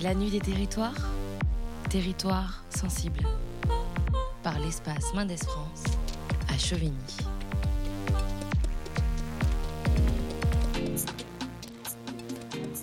[0.00, 0.94] La nuit des territoires,
[1.90, 3.18] territoire sensible.
[4.44, 5.82] Par l'espace Mendes France
[6.48, 6.94] à Chauvigny.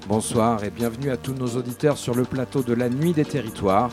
[0.10, 3.92] Bonsoir et bienvenue à tous nos auditeurs sur le plateau de la Nuit des Territoires,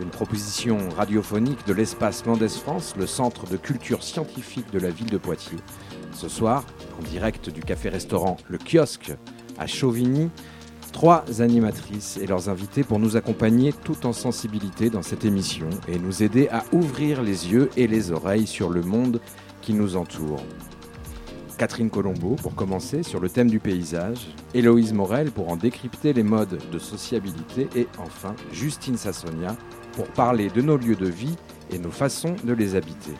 [0.00, 5.10] une proposition radiophonique de l'espace Mendes France, le centre de culture scientifique de la ville
[5.10, 5.58] de Poitiers.
[6.12, 6.64] Ce soir,
[7.00, 9.12] en direct du café-restaurant Le Kiosque
[9.58, 10.30] à Chauvigny,
[11.00, 15.98] trois animatrices et leurs invités pour nous accompagner tout en sensibilité dans cette émission et
[15.98, 19.18] nous aider à ouvrir les yeux et les oreilles sur le monde
[19.62, 20.42] qui nous entoure.
[21.56, 26.22] Catherine Colombo pour commencer sur le thème du paysage, Héloïse Morel pour en décrypter les
[26.22, 29.56] modes de sociabilité et enfin Justine Sassonia
[29.92, 31.36] pour parler de nos lieux de vie
[31.72, 33.14] et nos façons de les habiter.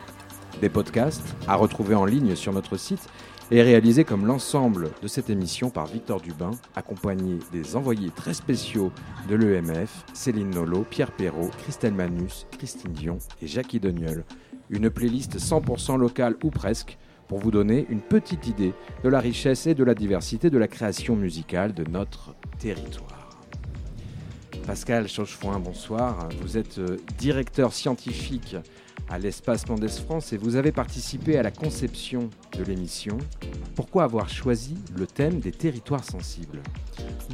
[0.61, 3.09] Des podcasts à retrouver en ligne sur notre site
[3.51, 8.93] et réalisés comme l'ensemble de cette émission par Victor Dubin, accompagné des envoyés très spéciaux
[9.27, 14.23] de l'EMF, Céline Nolo, Pierre Perrault, Christelle Manus, Christine Dion et Jackie Deniol.
[14.69, 19.67] Une playlist 100% locale ou presque pour vous donner une petite idée de la richesse
[19.67, 23.29] et de la diversité de la création musicale de notre territoire.
[24.65, 26.29] Pascal Chauchefoin, bonsoir.
[26.41, 28.55] Vous êtes euh, directeur scientifique
[29.09, 33.17] à l'Espace Mendes France et vous avez participé à la conception de l'émission.
[33.75, 36.61] Pourquoi avoir choisi le thème des territoires sensibles?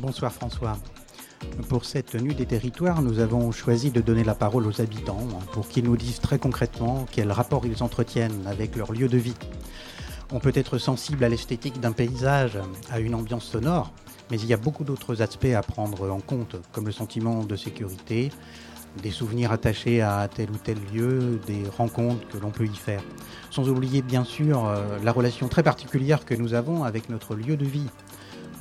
[0.01, 0.77] Bonsoir François.
[1.69, 5.67] Pour cette nuit des territoires, nous avons choisi de donner la parole aux habitants pour
[5.67, 9.35] qu'ils nous disent très concrètement quel rapport ils entretiennent avec leur lieu de vie.
[10.31, 12.57] On peut être sensible à l'esthétique d'un paysage,
[12.89, 13.93] à une ambiance sonore,
[14.29, 17.55] mais il y a beaucoup d'autres aspects à prendre en compte, comme le sentiment de
[17.55, 18.31] sécurité,
[19.01, 23.01] des souvenirs attachés à tel ou tel lieu, des rencontres que l'on peut y faire.
[23.49, 27.57] Sans oublier bien sûr euh, la relation très particulière que nous avons avec notre lieu
[27.57, 27.89] de vie,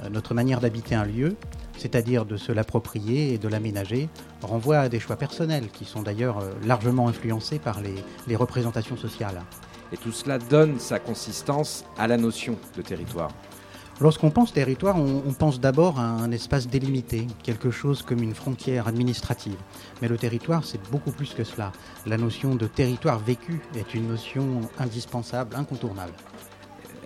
[0.02, 1.36] euh, notre manière d'habiter un lieu,
[1.76, 4.08] c'est-à-dire de se l'approprier et de l'aménager,
[4.42, 7.94] renvoie à des choix personnels qui sont d'ailleurs euh, largement influencés par les,
[8.26, 9.42] les représentations sociales.
[9.92, 13.30] Et tout cela donne sa consistance à la notion de territoire.
[13.98, 18.88] Lorsqu'on pense territoire, on, pense d'abord à un espace délimité, quelque chose comme une frontière
[18.88, 19.56] administrative.
[20.02, 21.72] Mais le territoire, c'est beaucoup plus que cela.
[22.04, 26.12] La notion de territoire vécu est une notion indispensable, incontournable.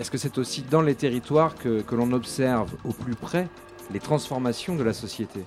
[0.01, 3.49] Est-ce que c'est aussi dans les territoires que l'on observe au plus près
[3.93, 5.45] les transformations de la société?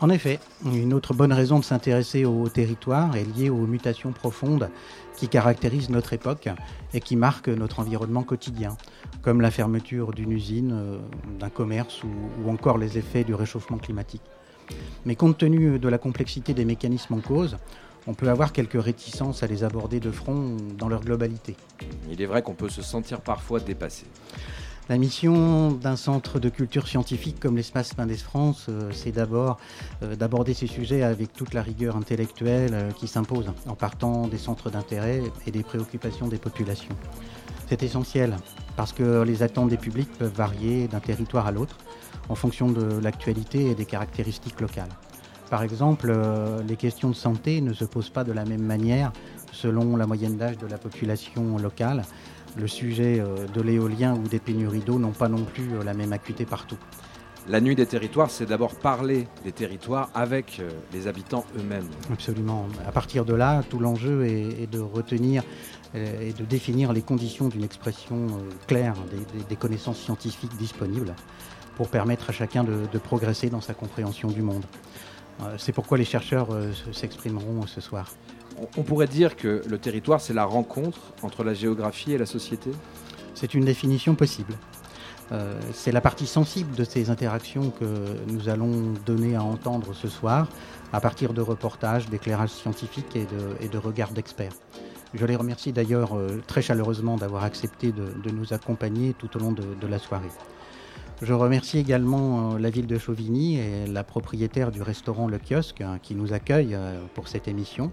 [0.00, 4.70] En effet, une autre bonne raison de s'intéresser au territoire est liée aux mutations profondes
[5.16, 6.48] qui caractérisent notre époque
[6.94, 8.76] et qui marquent notre environnement quotidien,
[9.22, 10.98] comme la fermeture d'une usine, euh,
[11.40, 12.10] d'un commerce ou,
[12.44, 14.22] ou encore les effets du réchauffement climatique.
[15.04, 17.56] Mais compte tenu de la complexité des mécanismes en cause,
[18.06, 21.56] on peut avoir quelques réticences à les aborder de front dans leur globalité.
[22.10, 24.06] Il est vrai qu'on peut se sentir parfois dépassé.
[24.88, 29.58] La mission d'un centre de culture scientifique comme l'espace Mendes France, euh, c'est d'abord
[30.02, 34.38] euh, d'aborder ces sujets avec toute la rigueur intellectuelle euh, qui s'impose, en partant des
[34.38, 36.96] centres d'intérêt et des préoccupations des populations.
[37.68, 38.34] C'est essentiel
[38.76, 41.76] parce que les attentes des publics peuvent varier d'un territoire à l'autre
[42.30, 44.88] en fonction de l'actualité et des caractéristiques locales.
[45.50, 46.14] Par exemple,
[46.66, 49.12] les questions de santé ne se posent pas de la même manière
[49.52, 52.04] selon la moyenne d'âge de la population locale.
[52.56, 55.94] Le sujet euh, de l'éolien ou des pénuries d'eau n'ont pas non plus euh, la
[55.94, 56.78] même acuité partout.
[57.48, 61.88] La nuit des territoires, c'est d'abord parler des territoires avec euh, les habitants eux-mêmes.
[62.12, 62.66] Absolument.
[62.86, 65.42] À partir de là, tout l'enjeu est, de retenir
[65.94, 68.26] et de définir les conditions d'une expression
[68.66, 68.94] claire
[69.48, 71.14] des, connaissances scientifiques disponibles
[71.76, 74.66] pour permettre à chacun de, progresser dans sa compréhension du monde.
[75.56, 78.10] C'est pourquoi les chercheurs se- s'exprimeront ce soir.
[78.76, 82.70] On- pourrait dire que le territoire, c'est la rencontre entre la géographie et la société?
[83.34, 84.54] C'est une définition possible.
[85.30, 87.84] Euh, c'est la partie sensible de ces interactions que
[88.26, 90.48] nous allons donner à entendre ce soir
[90.92, 93.26] à partir de reportages, d'éclairages scientifiques et
[93.68, 94.54] de, regards d'experts.
[95.12, 99.52] Je les remercie d'ailleurs euh, très chaleureusement d'avoir accepté de, nous accompagner tout au long
[99.52, 100.30] de, la soirée.
[101.20, 105.82] Je remercie également euh, la ville de Chauvigny et la propriétaire du restaurant Le Kiosque
[105.82, 106.76] hein, qui nous accueille
[107.14, 107.92] pour cette émission.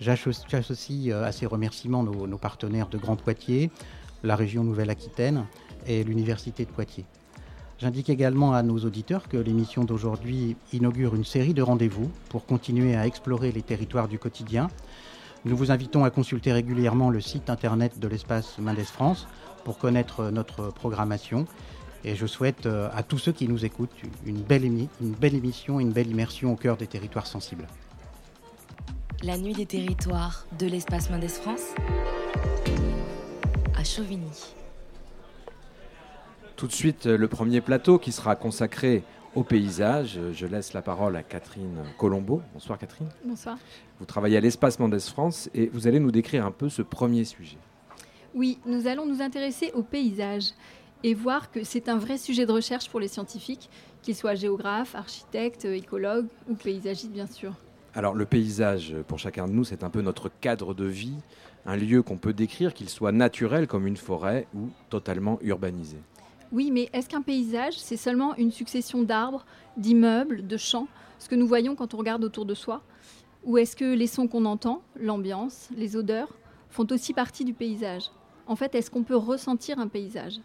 [0.00, 3.70] J'asso- J'associe euh, à ces remerciements nos, partenaires de Grand Poitiers,
[4.22, 5.46] la région Nouvelle-Aquitaine
[5.86, 7.04] et l'Université de Poitiers.
[7.80, 12.96] J'indique également à nos auditeurs que l'émission d'aujourd'hui inaugure une série de rendez-vous pour continuer
[12.96, 14.68] à explorer les territoires du quotidien.
[15.44, 19.28] Nous vous invitons à consulter régulièrement le site internet de l'espace Mendes France
[19.64, 21.46] pour connaître notre programmation.
[22.04, 23.90] Et je souhaite euh, à tous ceux qui nous écoutent
[24.26, 27.66] une belle, émi- une belle émission, une belle immersion au cœur des territoires sensibles.
[29.24, 31.74] La nuit des territoires de l'espace Mendes France
[33.76, 34.54] à Chauvigny.
[36.54, 39.02] Tout de suite, le premier plateau qui sera consacré
[39.34, 40.20] au paysage.
[40.32, 42.42] Je laisse la parole à Catherine Colombo.
[42.52, 43.08] Bonsoir Catherine.
[43.24, 43.58] Bonsoir.
[43.98, 47.24] Vous travaillez à l'Espace Mendes France et vous allez nous décrire un peu ce premier
[47.24, 47.58] sujet.
[48.34, 50.50] Oui, nous allons nous intéresser au paysage
[51.02, 53.68] et voir que c'est un vrai sujet de recherche pour les scientifiques,
[54.00, 57.52] qu'ils soient géographes, architectes, écologues ou paysagistes bien sûr.
[57.98, 61.16] Alors le paysage, pour chacun de nous, c'est un peu notre cadre de vie,
[61.66, 65.96] un lieu qu'on peut décrire, qu'il soit naturel comme une forêt ou totalement urbanisé.
[66.52, 69.44] Oui, mais est-ce qu'un paysage, c'est seulement une succession d'arbres,
[69.76, 70.86] d'immeubles, de champs,
[71.18, 72.82] ce que nous voyons quand on regarde autour de soi?
[73.42, 76.32] Ou est-ce que les sons qu'on entend, l'ambiance, les odeurs,
[76.70, 78.12] font aussi partie du paysage?
[78.46, 80.38] En fait, est-ce qu'on peut ressentir un paysage?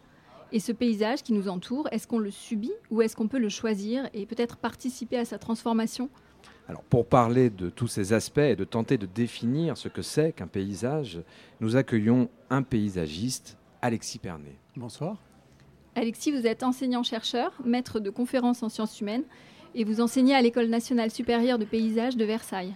[0.52, 3.50] Et ce paysage qui nous entoure, est-ce qu'on le subit ou est-ce qu'on peut le
[3.50, 6.10] choisir et peut-être participer à sa transformation?
[6.70, 10.32] Alors, pour parler de tous ces aspects et de tenter de définir ce que c'est
[10.32, 11.22] qu'un paysage,
[11.60, 14.56] nous accueillons un paysagiste, Alexis Pernet.
[14.78, 15.18] Bonsoir.
[15.96, 19.26] Alexis, vous êtes enseignant-chercheur, maître de conférences en sciences humaines
[19.76, 22.76] et vous enseignez à l'École nationale supérieure de paysage de Versailles.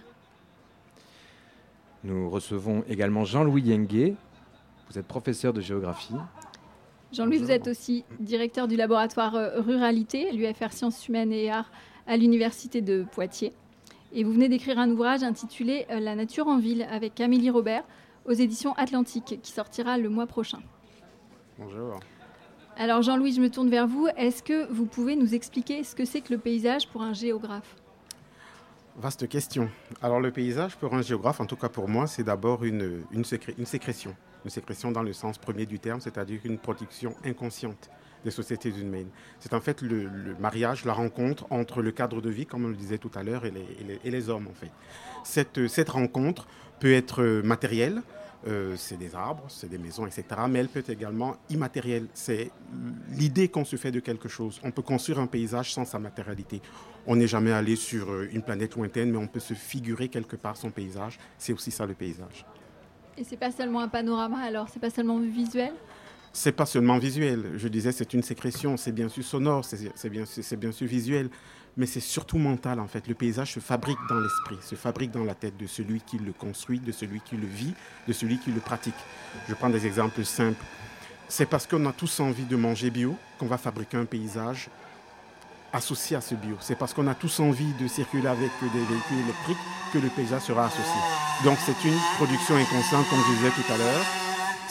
[2.04, 4.14] Nous recevons également Jean-Louis Yengue.
[4.90, 6.14] Vous êtes professeur de géographie.
[7.12, 11.70] Jean-Louis, vous êtes aussi directeur du laboratoire euh, Ruralité, l'UFR Sciences humaines et arts
[12.06, 13.54] à l'Université de Poitiers.
[14.12, 17.84] Et vous venez d'écrire un ouvrage intitulé euh, La nature en ville avec Amélie Robert
[18.24, 20.60] aux éditions Atlantique qui sortira le mois prochain.
[21.58, 22.00] Bonjour.
[22.76, 24.08] Alors Jean-Louis, je me tourne vers vous.
[24.16, 27.76] Est-ce que vous pouvez nous expliquer ce que c'est que le paysage pour un géographe?
[28.96, 29.68] Vaste question.
[30.00, 33.24] Alors le paysage pour un géographe, en tout cas pour moi, c'est d'abord une, une,
[33.58, 34.14] une, sécrétion.
[34.44, 37.90] Une sécrétion dans le sens premier du terme, c'est-à-dire une production inconsciente
[38.24, 39.08] des sociétés humaines.
[39.40, 42.76] C'est en fait le, mariage, la rencontre entre le cadre de vie, comme on le
[42.76, 44.70] disait tout à l'heure, et les, hommes en fait.
[45.24, 46.46] Cette, cette rencontre
[46.80, 48.02] peut être matérielle,
[48.46, 50.24] euh, c'est des arbres, c'est des maisons, etc.
[50.48, 52.06] Mais elle peut être également immatérielle.
[52.14, 52.50] C'est
[53.10, 54.60] l'idée qu'on se fait de quelque chose.
[54.62, 56.62] On peut construire un paysage sans sa matérialité.
[57.06, 60.36] On n'est jamais allé sur euh, une planète lointaine, mais on peut se figurer quelque
[60.36, 61.18] part son paysage.
[61.36, 62.46] C'est aussi ça le paysage.
[63.16, 64.68] Et c'est pas seulement un panorama, alors?
[64.68, 65.72] C'est pas seulement visuel?
[66.32, 67.52] C'est pas seulement visuel.
[67.56, 70.24] Je disais, c'est une sécrétion, c'est bien sûr sonore, c'est bien,
[70.58, 71.30] bien sûr visuel,
[71.76, 73.06] mais c'est surtout mental en fait.
[73.08, 76.32] Le paysage se fabrique dans l'esprit, se fabrique dans la tête de celui qui le
[76.32, 77.74] construit, de celui qui le vit,
[78.06, 78.94] de celui qui le pratique.
[79.48, 80.62] Je prends des exemples simples.
[81.28, 84.70] C'est parce qu'on a tous envie de manger bio qu'on va fabriquer un paysage
[85.72, 86.56] associé à ce bio.
[86.60, 89.58] C'est parce qu'on a tous envie de circuler avec des véhicules électriques
[89.92, 91.00] que le paysage sera associé.
[91.44, 94.27] Donc c'est une production inconsciente, comme je disais tout à l'heure.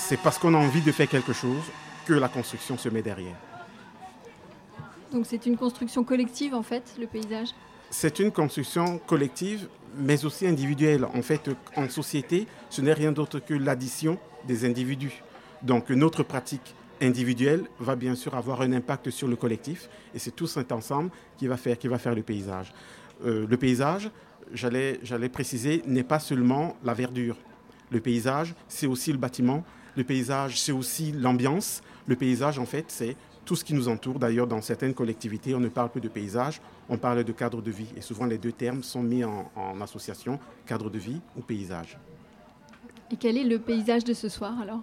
[0.10, 1.66] C'est parce qu'on a envie de faire quelque chose
[2.06, 3.36] que la construction se met derrière.
[5.12, 7.50] Donc c'est une construction collective en fait, le paysage?
[7.90, 9.68] C'est une construction collective,
[9.98, 11.04] mais aussi individuelle.
[11.14, 14.18] En fait, en société, ce n'est rien d'autre que l'addition
[14.48, 15.24] des individus.
[15.62, 20.32] Donc notre pratique individuelle va bien sûr avoir un impact sur le collectif, et c'est
[20.32, 22.74] tout cet ensemble qui va faire, qui va faire le paysage.
[23.26, 24.10] Euh, le paysage,
[24.54, 27.36] j'allais préciser, n'est pas seulement la verdure.
[27.92, 29.66] Le paysage, c'est aussi le bâtiment.
[29.98, 31.82] Le paysage, c'est aussi l'ambiance.
[32.06, 33.16] Le paysage, en fait, c'est
[33.46, 34.20] tout ce qui nous entoure.
[34.20, 37.72] D'ailleurs, dans certaines collectivités, on ne parle plus de paysage, on parle de cadre de
[37.72, 37.88] vie.
[37.98, 39.50] Et souvent, les deux termes sont mis en,
[39.82, 41.98] association, cadre de vie ou paysage.
[43.12, 44.82] Et quel est le paysage de ce soir alors?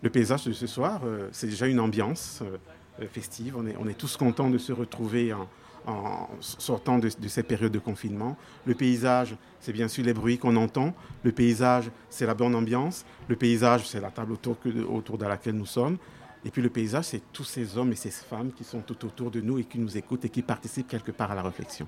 [0.00, 3.56] Le paysage de ce soir, euh, c'est déjà une ambiance euh, festive.
[3.58, 5.48] On est, on est, tous contents de se retrouver en,
[5.86, 8.36] en sortant de, de, cette période de confinement.
[8.64, 10.94] Le paysage, c'est bien sûr les bruits qu'on entend.
[11.22, 13.04] Le paysage, c'est la bonne ambiance.
[13.28, 14.56] Le paysage, c'est la table autour,
[14.88, 15.98] autour de laquelle nous sommes.
[16.44, 19.30] Et puis le paysage, c'est tous ces hommes et ces femmes qui sont tout autour
[19.30, 21.86] de nous et qui nous écoutent et qui participent quelque part à la réflexion.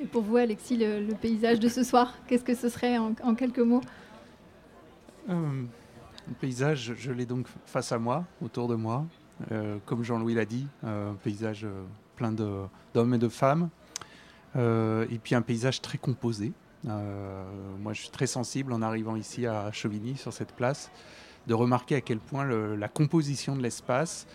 [0.00, 3.58] Et pour vous, Alexis, le, paysage de ce soir, qu'est-ce que ce serait en, quelques
[3.58, 3.82] mots?
[5.28, 5.62] Euh,
[6.28, 9.04] Le paysage, je l'ai donc face à moi, autour de moi.
[9.50, 11.66] Euh, comme Jean-Louis l'a dit, euh, un paysage
[12.16, 13.68] plein d'hommes et de femmes.
[14.56, 16.52] et puis un paysage très composé.
[16.84, 20.90] moi, je suis très sensible en arrivant ici à Chauvigny, sur cette place
[21.48, 24.26] de remarquer à quel point la composition de l'espace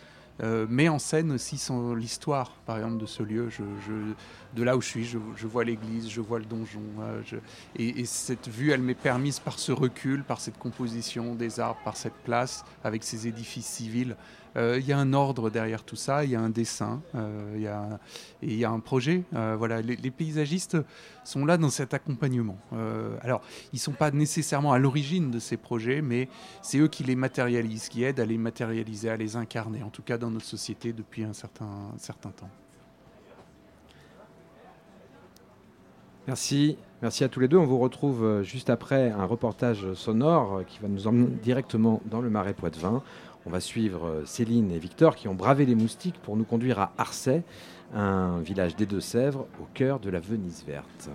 [0.43, 1.59] euh, met en scène aussi
[1.95, 3.49] l'histoire, par exemple, de ce lieu.
[4.55, 6.81] De là où je suis, je, vois l'église, je vois le donjon.
[7.01, 7.21] Euh,
[7.75, 11.97] et, cette vue, elle m'est permise par ce recul, par cette composition des arbres, par
[11.97, 14.15] cette place, avec ces édifices civils.
[14.57, 17.01] Euh, il y a un ordre derrière tout ça, il y a un dessin,
[17.55, 17.99] il y a,
[18.41, 19.23] y a un projet.
[19.31, 20.77] voilà, les, paysagistes
[21.23, 22.57] sont là dans cet accompagnement.
[23.21, 23.41] alors,
[23.73, 26.27] ils ne sont pas nécessairement à l'origine de ces projets, mais
[26.61, 30.03] c'est eux qui les matérialisent, qui aident à les matérialiser, à les incarner, en tout
[30.03, 32.49] cas dans notre société depuis un certain, certain temps.
[36.27, 36.77] Merci.
[37.01, 37.57] Merci à tous les deux.
[37.57, 42.21] On vous retrouve euh, juste après un reportage sonore qui va nous emmener directement dans
[42.21, 43.03] le Marais Poitevin.
[43.47, 46.91] On va suivre Céline et Victor qui ont bravé les moustiques pour nous conduire à
[46.97, 47.43] Arcet,
[47.93, 51.09] un village des Deux-Sèvres au cœur de la Venise verte.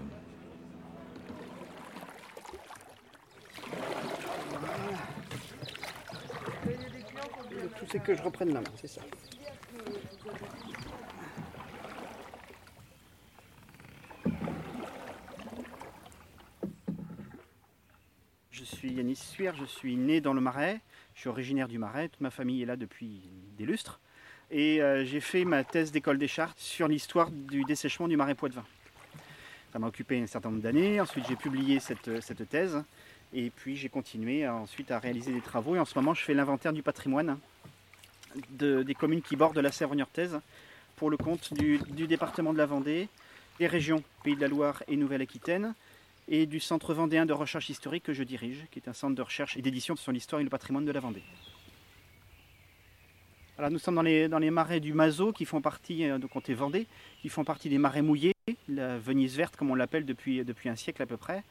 [7.90, 9.02] c'est que je reprenne la c'est ça.
[18.50, 20.80] Je suis Yanis Suer, je suis né dans le Marais,
[21.14, 23.23] je suis originaire du Marais, toute ma famille est là depuis
[23.57, 24.00] des lustres.
[24.50, 28.35] Et euh, j'ai fait ma thèse d'école des chartes sur l'histoire du dessèchement du Marais
[28.35, 28.64] Poitevin.
[29.73, 32.83] Ça m'a occupé un certain nombre d'années, ensuite j'ai publié cette, cette, thèse,
[33.33, 36.35] et puis j'ai continué ensuite à réaliser des travaux, et en ce moment je fais
[36.35, 37.38] l'inventaire du patrimoine
[38.50, 40.38] des communes qui bordent la Sèvre niortaise
[40.97, 43.09] pour le compte du, département de la Vendée,
[43.59, 45.75] des régions Pays de la Loire et Nouvelle-Aquitaine,
[46.29, 49.23] et du Centre vendéen de recherche historique que je dirige, qui est un centre de
[49.23, 51.23] recherche et d'édition sur l'histoire et le patrimoine de la Vendée.
[53.71, 56.55] Nous sommes dans les, dans les marais du Mazo, qui font partie, euh, de comté
[56.55, 56.87] Vendée,
[57.21, 58.35] qui font partie des marais mouillés,
[58.69, 61.45] la Venise verte comme on l'appelle depuis, depuis un siècle à peu près.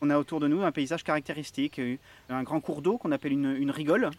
[0.00, 1.80] On a autour de nous un paysage caractéristique,
[2.28, 4.10] un grand cours d'eau qu'on appelle une, une rigole,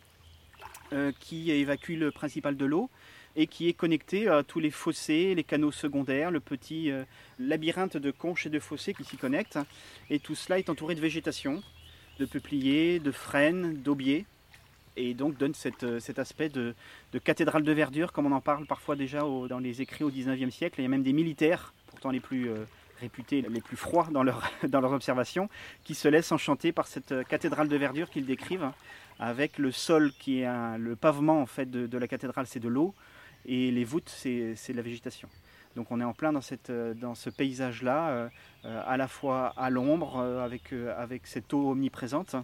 [0.93, 2.89] euh, qui évacue le principal de l'eau
[3.35, 7.03] et qui est connecté à tous les fossés, les canaux secondaires, le petit euh,
[7.39, 9.59] labyrinthe de conches et de fossés qui s'y connectent.
[10.09, 11.61] Et tout cela est entouré de végétation,
[12.19, 14.25] de peupliers, de frênes, d'aubiers,
[14.97, 16.73] et donc donne euh, cet aspect de,
[17.23, 20.79] cathédrale de verdure, comme on en parle parfois déjà dans les écrits au 19e siècle.
[20.79, 22.49] Il y a même des militaires, pourtant les plus
[23.01, 24.23] réputés, les plus froids dans,
[24.67, 25.49] dans leurs observations,
[25.83, 28.71] qui se laissent enchanter par cette cathédrale de verdure qu'ils décrivent
[29.19, 32.93] avec le sol qui est le pavement en fait de, la cathédrale, c'est de l'eau,
[33.45, 35.29] et les voûtes, c'est de la végétation.
[35.75, 38.29] Donc on est en plein dans, cette, dans ce paysage-là, euh,
[38.63, 42.35] euh, à la fois à l'ombre, euh, avec, avec cette eau omniprésente,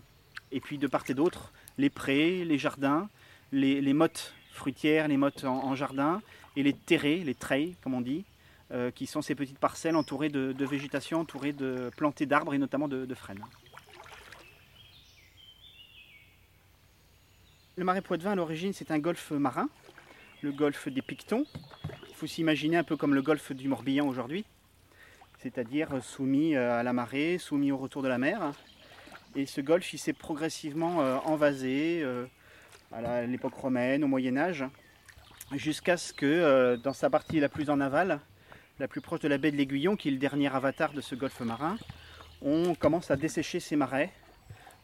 [0.52, 3.10] et puis de part et d'autre, les prés, les jardins,
[3.54, 6.22] les, les mottes fruitières, les mottes en, jardin,
[6.58, 8.26] et les terrés, les treilles, comme on dit,
[8.96, 13.06] qui sont ces petites parcelles entourées de, végétation, entourées de plantées d'arbres et notamment de,
[13.06, 13.44] de frênes.
[17.78, 19.70] Le marais Poitevin, à l'origine, c'est un golfe marin,
[20.42, 21.46] le golfe des Pictons.
[22.10, 24.46] Il faut s'imaginer un peu comme le golfe du Morbihan aujourd'hui,
[25.40, 28.54] c'est-à-dire soumis euh, à la marée, soumis au retour de la mer.
[29.36, 32.26] Et ce golfe, il s'est progressivement euh, envasé euh,
[32.92, 34.66] à l'époque romaine, au Moyen Âge,
[35.54, 38.20] jusqu'à ce que, dans sa partie la plus en aval,
[38.80, 41.16] la plus proche de la baie de l'Aiguillon, qui est le dernier avatar de ce
[41.16, 41.78] golfe marin,
[42.42, 44.12] on commence à dessécher ces marais,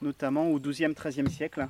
[0.02, 1.68] notamment au XIIe, XIIIe siècle,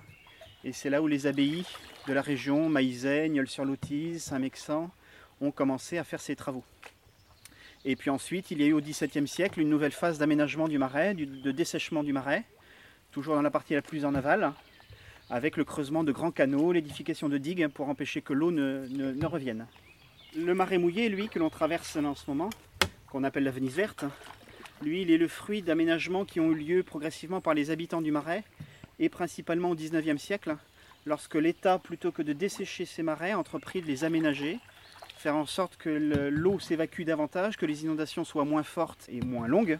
[0.64, 1.66] et c'est là où les abbayes
[2.08, 4.90] de la région, Maïzet, Nieul-sur-Lotise, Saint-Mexan,
[5.42, 6.64] ont commencé à faire ces travaux.
[7.86, 10.78] Et puis ensuite, il y a eu au XVIIe siècle une nouvelle phase d'aménagement du
[10.78, 12.44] marais, de dessèchement du marais,
[13.12, 14.52] toujours dans la partie la plus en aval,
[15.30, 19.68] avec le creusement de grands canaux, l'édification de digues pour empêcher que l'eau ne, revienne.
[20.36, 22.50] Le marais mouillé, lui, que l'on traverse en ce moment,
[23.10, 24.06] qu'on appelle la Venise verte,
[24.82, 28.12] lui, il est le fruit d'aménagements qui ont eu lieu progressivement par les habitants du
[28.12, 28.44] marais
[29.00, 30.58] et principalement au XIXe siècle,
[31.06, 34.60] lorsque l'État, plutôt que de dessécher ses marais, a entrepris de les aménager,
[35.18, 39.48] faire en sorte que l'eau s'évacue davantage, que les inondations soient moins fortes et moins
[39.48, 39.80] longues,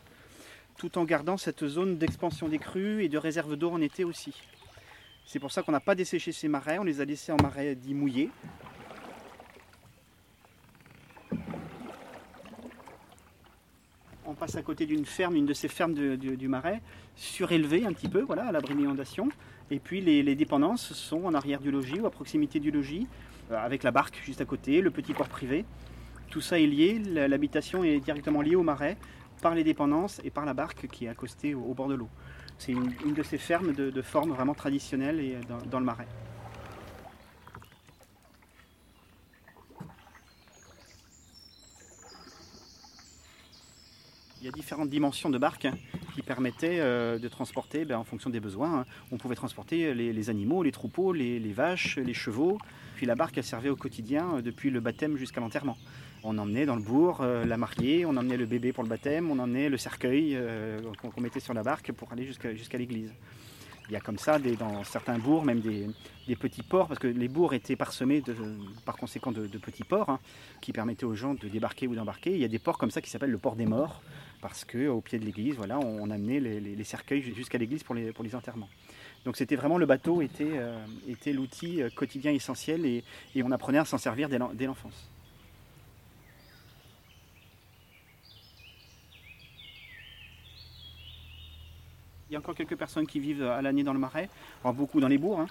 [0.78, 4.34] tout en gardant cette zone d'expansion des crues et de réserve d'eau en été aussi.
[5.26, 7.76] C'est pour ça qu'on n'a pas desséché ces marais, on les a laissés en marais
[7.76, 8.30] dits mouillés,
[14.38, 16.82] passe à côté d'une ferme, une de ces fermes du Marais,
[17.16, 19.30] surélevée un petit peu, voilà, à l'abri d'inondation.
[19.72, 23.08] Et puis les, dépendances sont en arrière du logis ou à proximité du logis,
[23.52, 25.66] euh, avec la barque juste à côté, le petit port privé.
[26.30, 28.98] Tout ça est lié, l'habitation est directement liée au Marais
[29.42, 32.10] par les dépendances et par la barque qui est accostée au, bord de l'eau.
[32.58, 35.38] C'est une, de ces fermes de, forme vraiment traditionnelle et
[35.70, 36.08] dans le Marais.
[44.48, 45.68] Y a différentes dimensions de barques
[46.16, 48.80] qui permettaient euh, de transporter ben, en fonction des besoins.
[48.80, 48.86] Hein.
[49.12, 52.58] On pouvait transporter les, animaux, les troupeaux, les, vaches, les chevaux.
[52.96, 55.78] Puis la barque, elle servait au quotidien euh, depuis le baptême jusqu'à l'enterrement.
[56.24, 59.30] On emmenait dans le bourg euh, la mariée, on emmenait le bébé pour le baptême,
[59.30, 60.38] on emmenait le cercueil
[61.02, 63.14] qu'on mettait sur la barque pour aller jusqu'à l'église.
[63.90, 67.30] Il y a comme ça dans certains bourgs, même des, petits ports, parce que les
[67.30, 68.22] bourgs étaient parsemés
[68.84, 70.20] par conséquent de, petits ports hein,
[70.60, 72.34] qui permettaient aux gens de débarquer ou d'embarquer.
[72.34, 74.02] Il y a des ports comme ça qui s'appellent le port des morts,
[74.42, 78.24] parce qu'au pied de l'église, voilà, on, amenait les, cercueils jusqu'à l'église pour les, pour
[78.24, 78.70] les enterrements.
[79.26, 83.04] Donc c'était vraiment le bateau était, euh, était l'outil euh, quotidien essentiel et,
[83.44, 85.10] on apprenait à s'en servir dès l'enfance.
[92.30, 94.30] Il y a encore quelques personnes qui vivent à l'année dans le marais,
[94.64, 95.48] beaucoup dans les bourgs, hein,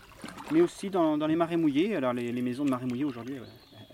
[0.52, 1.96] mais aussi dans, les marais mouillés.
[1.96, 3.36] Alors les, maisons de marais mouillés aujourd'hui,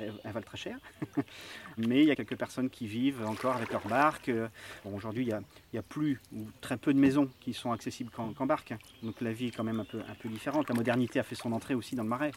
[0.02, 0.78] elles, valent très cher,
[1.78, 4.30] mais il y a quelques personnes qui vivent encore avec leur barque.
[4.84, 5.40] aujourd'hui, il
[5.72, 9.32] n'y a, plus ou très peu de maisons qui sont accessibles qu'en barque, donc la
[9.32, 10.68] vie est quand même un peu, un peu différente.
[10.68, 12.32] La modernité a fait son entrée aussi dans le marais.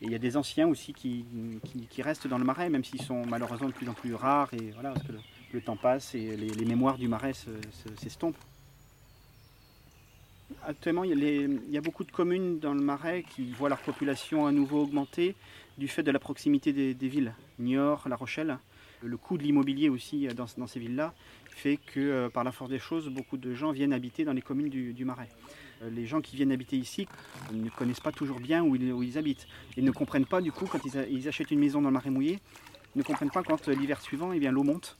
[0.00, 1.24] Et il y a des anciens aussi qui,
[2.00, 4.92] restent dans le marais, même s'ils sont malheureusement de plus en plus rares, et voilà,
[4.92, 5.12] parce que
[5.52, 7.32] le, temps passe et les, mémoires du marais
[7.96, 8.36] s'estompent.
[10.66, 14.52] Actuellement, il y, a beaucoup de communes dans le Marais qui voient leur population à
[14.52, 15.34] nouveau augmenter
[15.78, 17.34] du fait de la proximité des, villes.
[17.58, 18.58] Niort, La Rochelle.
[19.02, 21.14] Le coût de l'immobilier aussi dans, ces villes-là
[21.50, 24.42] fait que, euh, par la force des choses, beaucoup de gens viennent habiter dans les
[24.42, 25.28] communes du, Marais.
[25.82, 27.06] Euh, les gens qui viennent habiter ici
[27.52, 29.46] ne connaissent pas toujours bien où ils, habitent.
[29.76, 32.40] Ils ne comprennent pas, du coup, quand ils, achètent une maison dans le Marais mouillé,
[32.96, 34.96] ne comprennent pas quand euh, l'hiver suivant, eh l'eau monte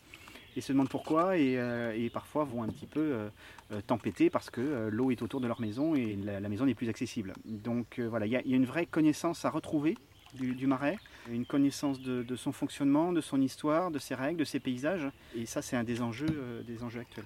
[0.57, 3.29] ils se demandent pourquoi et, parfois vont un petit peu
[3.71, 6.75] euh, tempêter parce que euh, l'eau est autour de leur maison et la, maison n'est
[6.75, 7.35] plus accessible.
[7.45, 9.99] Donc euh, voilà, il y, a une vraie connaissance à retrouver
[10.35, 10.99] du, marais,
[11.31, 15.09] une connaissance de, son fonctionnement, de son histoire, de ses règles, de ses paysages.
[15.37, 17.25] Et ça, c'est un des enjeux, des enjeux actuels.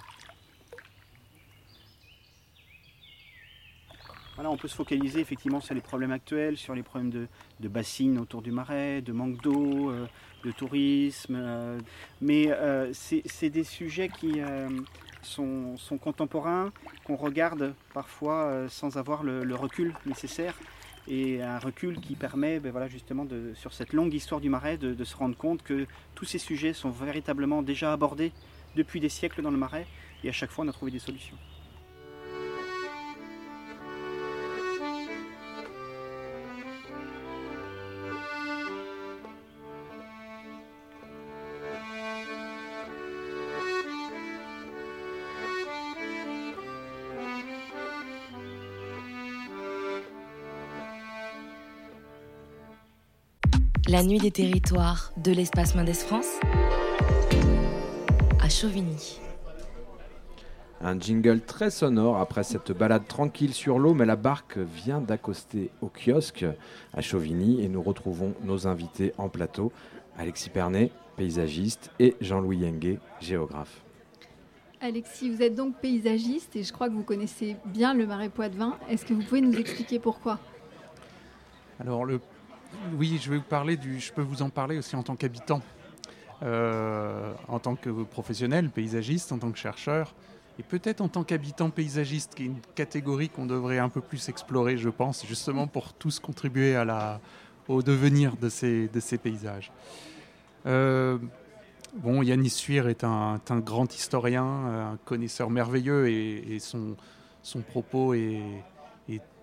[4.34, 8.18] Voilà, on peut se focaliser effectivement sur les problèmes actuels, sur les problèmes de, bassines
[8.18, 9.92] autour du marais, de manque d'eau,
[10.44, 11.78] de tourisme.
[12.20, 12.48] mais
[12.92, 14.40] c'est des sujets qui,
[15.22, 16.72] sont, contemporains,
[17.04, 20.54] qu'on regarde parfois euh, sans avoir le, recul nécessaire.
[21.08, 25.04] Et un recul qui permet ben voilà, justement sur cette longue histoire du marais de,
[25.04, 28.32] se rendre compte que tous ces sujets sont véritablement déjà abordés
[28.76, 29.86] depuis des siècles dans le marais
[30.22, 31.36] et à chaque fois on a trouvé des solutions.
[53.92, 56.40] La nuit des territoires de l'espace Mendes France
[58.40, 59.20] à Chauvigny.
[60.80, 65.68] Un jingle très sonore après cette balade tranquille sur l'eau, mais la barque vient d'accoster
[65.82, 66.46] au kiosque
[66.94, 69.72] à Chauvigny et nous retrouvons nos invités en plateau,
[70.16, 73.82] Alexis Pernet, paysagiste, et Jean-Louis Yengue, géographe.
[74.80, 78.78] Alexis, vous êtes donc paysagiste et je crois que vous connaissez bien le marais Poitevin.
[78.88, 80.38] Est-ce que vous pouvez nous expliquer pourquoi?
[81.78, 82.20] Alors le
[82.96, 84.00] oui, je vais vous parler du.
[84.00, 85.62] Je peux vous en parler aussi en tant qu'habitant,
[86.42, 90.14] euh, en tant que professionnel, paysagiste, en tant que chercheur,
[90.58, 94.28] et peut-être en tant qu'habitant paysagiste, qui est une catégorie qu'on devrait un peu plus
[94.28, 96.80] explorer, je pense, justement pour tous contribuer
[97.68, 99.72] au devenir de ces, de ces paysages.
[100.66, 101.18] Euh,
[101.94, 106.96] bon, Yannis Suir est un, grand historien, un connaisseur merveilleux, et, son,
[107.42, 108.42] son propos est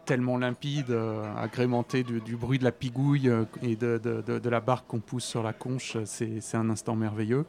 [0.09, 5.01] tellement limpide, euh, agrémenté du, bruit de la pigouille euh, et de, la barque qu'on
[5.01, 5.97] pousse sur la conche.
[6.05, 7.45] C'est un instant merveilleux.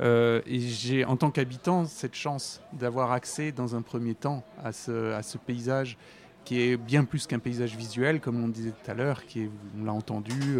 [0.00, 4.72] Euh, et j'ai, en tant qu'habitant, cette chance d'avoir accès dans un premier temps à
[4.72, 5.96] ce, à ce paysage
[6.44, 9.50] qui est bien plus qu'un paysage visuel, comme on disait tout à l'heure, qui est,
[9.80, 10.58] on l'a entendu,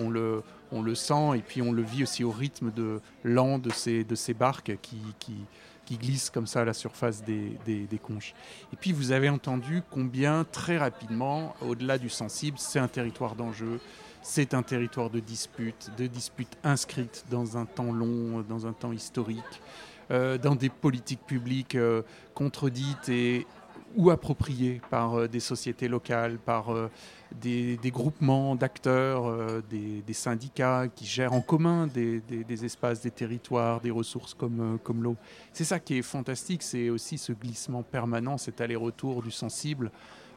[0.00, 3.58] on, le, on le sent, et puis on le vit aussi au rythme de lent
[3.58, 5.36] de ces, de ces barques qui, qui,
[5.84, 8.34] qui glisse comme ça à la surface des, des, conches.
[8.72, 13.80] Et puis vous avez entendu combien très rapidement, au-delà du sensible, c'est un territoire d'enjeu,
[14.22, 18.92] c'est un territoire de dispute, de disputes inscrites dans un temps long, dans un temps
[18.92, 19.38] historique,
[20.10, 22.02] euh, dans des politiques publiques euh,
[22.34, 23.46] contredites et
[23.96, 26.74] ou appropriées par euh, des sociétés locales, par
[27.40, 33.90] des, groupements d'acteurs, euh, des, syndicats qui gèrent en commun des, espaces, des territoires, des
[33.90, 35.16] ressources comme, euh, l'eau.
[35.52, 39.90] C'est ça qui est fantastique, c'est aussi ce glissement permanent, cet aller-retour du sensible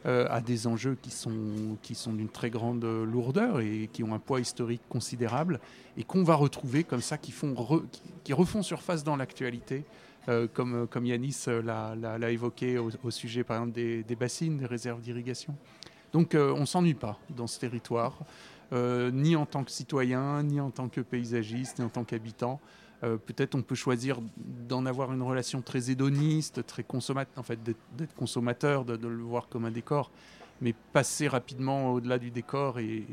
[0.06, 4.40] euh, à des enjeux qui sont, d'une très grande lourdeur et qui ont un poids
[4.40, 5.60] historique considérable
[5.98, 7.34] et qu'on va retrouver comme ça, qui,
[8.34, 9.84] refont surface dans l'actualité.
[10.54, 15.56] Comme, comme Yanis l'a évoqué au, sujet par exemple des, des bassines, des réserves d'irrigation.
[16.14, 18.20] Donc euh, on ne s'ennuie pas dans ce territoire,
[18.74, 22.60] euh, ni en tant que citoyen, ni en tant que paysagiste, ni en tant qu'habitant.
[23.04, 24.20] Euh, peut-être on peut choisir
[24.68, 26.84] d'en avoir une relation très hédoniste, très
[27.36, 30.12] en fait d'être consommateur, de, le voir comme un décor,
[30.62, 32.80] mais passer rapidement au-delà du décor.
[32.80, 33.06] Et,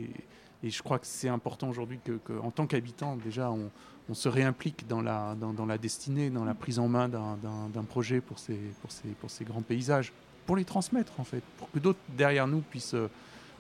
[0.63, 3.71] je crois que c'est important aujourd'hui qu'en tant qu'habitant, déjà, on,
[4.13, 8.39] se réimplique dans la, dans, la destinée, dans la prise en main d'un projet pour
[8.39, 10.13] ces, pour, ces, pour ces grands paysages
[10.47, 13.09] pour les transmettre en fait, pour que d'autres derrière nous puissent euh,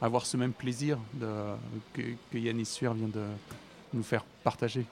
[0.01, 1.27] avoir ce même plaisir de,
[1.93, 3.25] que, que Yannis Suer vient de
[3.93, 4.85] nous faire partager.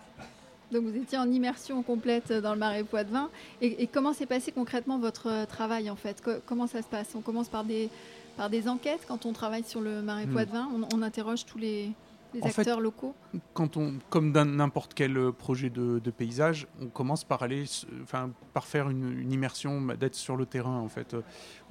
[0.70, 3.28] Donc vous étiez en immersion complète dans le marais Poitevin.
[3.60, 6.22] Et, et comment s'est passé concrètement votre travail en fait?
[6.46, 7.14] Comment ça se passe?
[7.14, 7.90] On commence par des,
[8.38, 10.32] par des enquêtes quand on travaille sur le marais hmm.
[10.32, 11.92] Poitevin on, on interroge tous les,
[12.34, 13.14] les acteurs locaux
[13.54, 17.64] quand on, Comme dans n'importe quel euh, projet de, paysage, on commence par aller,
[18.02, 21.16] enfin, par faire une, immersion, d'être sur le terrain en fait.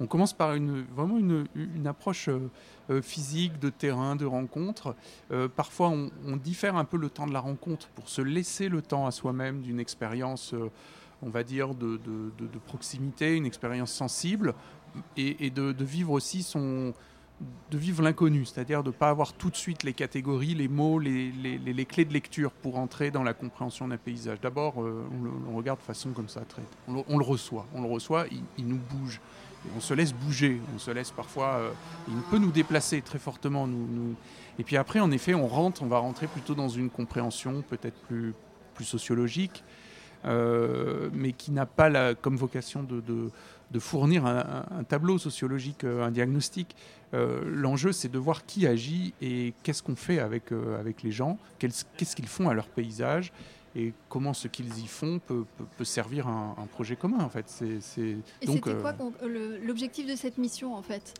[0.00, 2.50] On commence par une, vraiment une, une approche euh,
[2.90, 4.94] euh, physique, de terrain, de rencontre.
[5.56, 9.06] parfois, on, diffère un peu le temps de la rencontre pour se laisser le temps
[9.06, 10.54] à soi-même d'une expérience,
[11.22, 14.54] on va dire, de, de, proximité, une expérience sensible,
[15.16, 16.92] et, et de, vivre aussi son
[17.70, 20.98] de vivre l'inconnu, c'est-à-dire de ne pas avoir tout de suite les catégories, les mots,
[20.98, 24.40] les, clés de lecture pour entrer dans la compréhension d'un paysage.
[24.40, 27.88] D'abord, euh, on, le regarde de façon comme ça, très, on, le, reçoit, on le
[27.88, 28.26] reçoit,
[28.58, 29.20] il, nous bouge.
[29.76, 31.70] on se laisse bouger, on se laisse parfois, euh,
[32.08, 33.66] il peut nous déplacer très fortement.
[33.66, 34.14] Nous,
[34.58, 37.98] Et puis après, en effet, on rentre, on va rentrer plutôt dans une compréhension peut-être
[38.02, 38.34] plus,
[38.74, 39.64] plus sociologique,
[40.24, 43.00] mais qui n'a pas la, comme vocation de,
[43.72, 46.76] de fournir un, tableau sociologique, euh, un diagnostic.
[47.14, 51.10] Euh, l'enjeu, c'est de voir qui agit et qu'est-ce qu'on fait avec, euh, avec les
[51.10, 53.32] gens, qu'est-ce qu'ils font à leur paysage
[53.74, 55.44] et comment ce qu'ils y font peut,
[55.78, 57.46] peut, servir un, un, projet commun en fait.
[57.48, 58.94] C'est, et c'était quoi
[59.62, 61.14] l'objectif de cette mission en fait?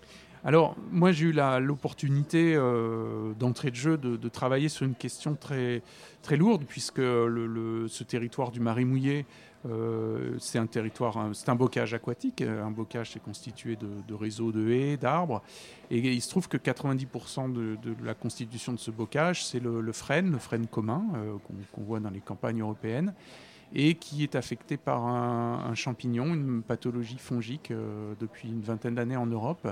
[0.44, 2.56] Alors, moi, j'ai eu l'opportunité
[3.38, 5.82] d'entrée de jeu de, travailler sur une question très,
[6.36, 9.24] lourde, puisque ce territoire du Marais Mouillé
[9.66, 12.42] euh, c'est un territoire, c'est un bocage aquatique.
[12.42, 15.42] Un bocage, c'est constitué de, réseaux de haies, d'arbres.
[15.90, 20.30] Et il se trouve que 90% de, la constitution de ce bocage, c'est le, frêne,
[20.30, 21.36] le frêne commun euh,
[21.72, 23.14] qu'on voit dans les campagnes européennes
[23.74, 29.16] et qui est affecté par un, champignon, une pathologie fongique euh, depuis une vingtaine d'années
[29.16, 29.66] en Europe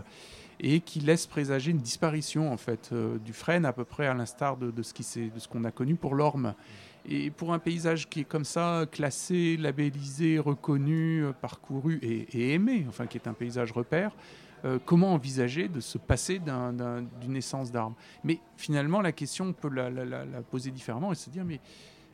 [0.63, 2.93] et qui laisse présager une disparition en fait
[3.25, 6.55] du frêne à peu près à l'instar de, de ce qu'on a connu pour l'orme.
[7.09, 12.85] Et pour un paysage qui est comme ça, classé, labellisé, reconnu, euh, parcouru et, aimé,
[12.89, 14.13] enfin qui est un paysage repère,
[14.65, 17.97] euh, comment envisager de se passer d'une essence d'arbre?
[18.23, 21.61] Mais finalement, la question, on peut la, poser différemment et se dire, mais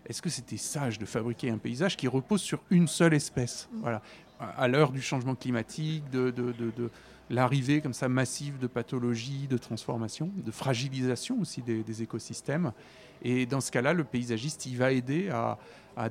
[0.09, 3.69] est-ce que c'était sage de fabriquer un paysage qui repose sur une seule espèce?
[3.73, 3.81] Mmh.
[3.81, 4.03] Voilà.
[4.39, 6.91] À l'heure du changement climatique, de, de, de,
[7.31, 12.73] l'arrivée comme ça massive de pathologies, de transformations, de fragilisation aussi des écosystèmes.
[13.23, 15.59] Et dans ce cas-là, le paysagiste, il va aider à,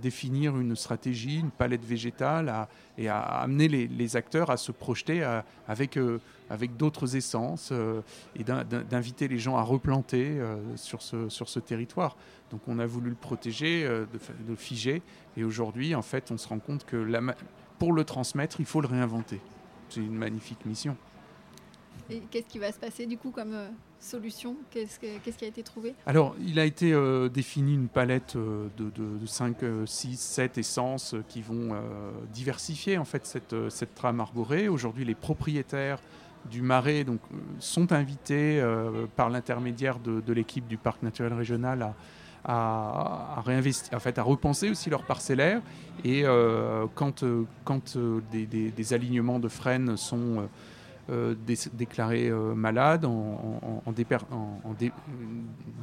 [0.02, 5.24] définir une stratégie, une palette végétale et à amener les, acteurs à se projeter
[5.68, 8.02] avec, euh, avec d'autres essences euh,
[8.36, 12.18] et d'inviter les gens à replanter euh, sur, ce, sur ce territoire.
[12.50, 14.08] Donc on a voulu le protéger, de,
[14.48, 15.04] le figer.
[15.38, 17.08] Et aujourd'hui, en fait, on se rend compte que
[17.78, 19.40] pour le transmettre, il faut le réinventer.
[19.96, 20.98] C'est une magnifique mission.
[22.10, 24.58] Et qu'est-ce qui va se passer du coup comme euh, solution?
[24.70, 25.96] Qu'est-ce, qui a été trouvé?
[26.06, 29.56] Alors, il a été euh, défini une palette euh, de, 5,
[29.86, 31.82] 6, 7 essences qui vont
[32.34, 34.68] diversifier en fait cette, cette trame arborée.
[34.68, 36.00] Aujourd'hui, les propriétaires
[36.52, 37.22] du marais donc,
[37.60, 38.62] sont invités
[39.16, 41.96] par l'intermédiaire de, l'équipe du parc naturel régional à,
[42.46, 45.62] à, réinvestir, en fait, à repenser aussi leur parcellaire.
[46.04, 46.24] Et
[46.94, 47.24] quand,
[47.64, 47.98] quand
[48.32, 50.48] des, des, alignements de frênes sont
[51.12, 51.36] euh,
[51.74, 53.94] déclarés euh, malades, en, en,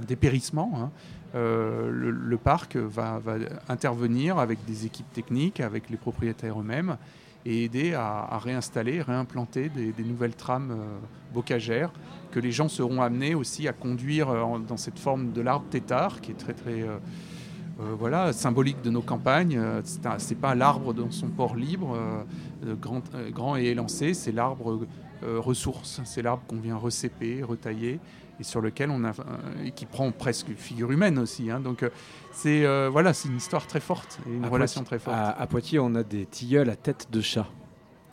[0.04, 0.90] dépérissement, hein.
[1.36, 3.20] euh, le, parc va,
[3.68, 6.96] intervenir avec des équipes techniques, avec les propriétaires eux-mêmes,
[7.44, 10.76] et aider à, réinstaller, réimplanter des, nouvelles trames
[11.34, 11.90] bocagères
[12.30, 14.28] que les gens seront amenés aussi à conduire
[14.66, 16.86] dans cette forme de l'arbre tétard, qui est très très
[17.98, 19.60] voilà, symbolique de nos campagnes.
[20.18, 21.98] c'est pas l'arbre dans son port libre,
[22.80, 24.86] grand, grand et élancé, c'est l'arbre
[25.24, 26.00] euh, ressource.
[26.04, 28.00] C'est l'arbre qu'on vient recéper, retailler
[28.40, 31.50] et sur lequel on a, euh, et qui prend presque figure humaine aussi.
[31.50, 31.60] Hein.
[31.60, 31.90] Donc euh,
[32.32, 35.16] c'est voilà, c'est une histoire très forte et une relation très forte.
[35.16, 37.46] À, Poitiers, on a des tilleuls à tête de chat.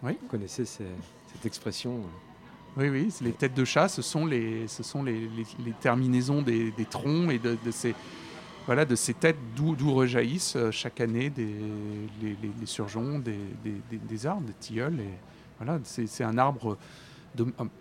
[0.04, 0.18] Oui.
[0.22, 2.02] Vous connaissez cette expression
[2.78, 5.30] Oui, oui, les têtes de chat, ce sont les, ce sont les,
[5.66, 7.96] les, terminaisons des, des, troncs et de, ces
[8.66, 11.54] voilà, de ces têtes d'où rejaillissent chaque année des,
[12.22, 15.00] les, les surgeons des, des, des, arbres, des tilleuls.
[15.00, 15.14] Et,
[15.60, 16.78] voilà, c'est un arbre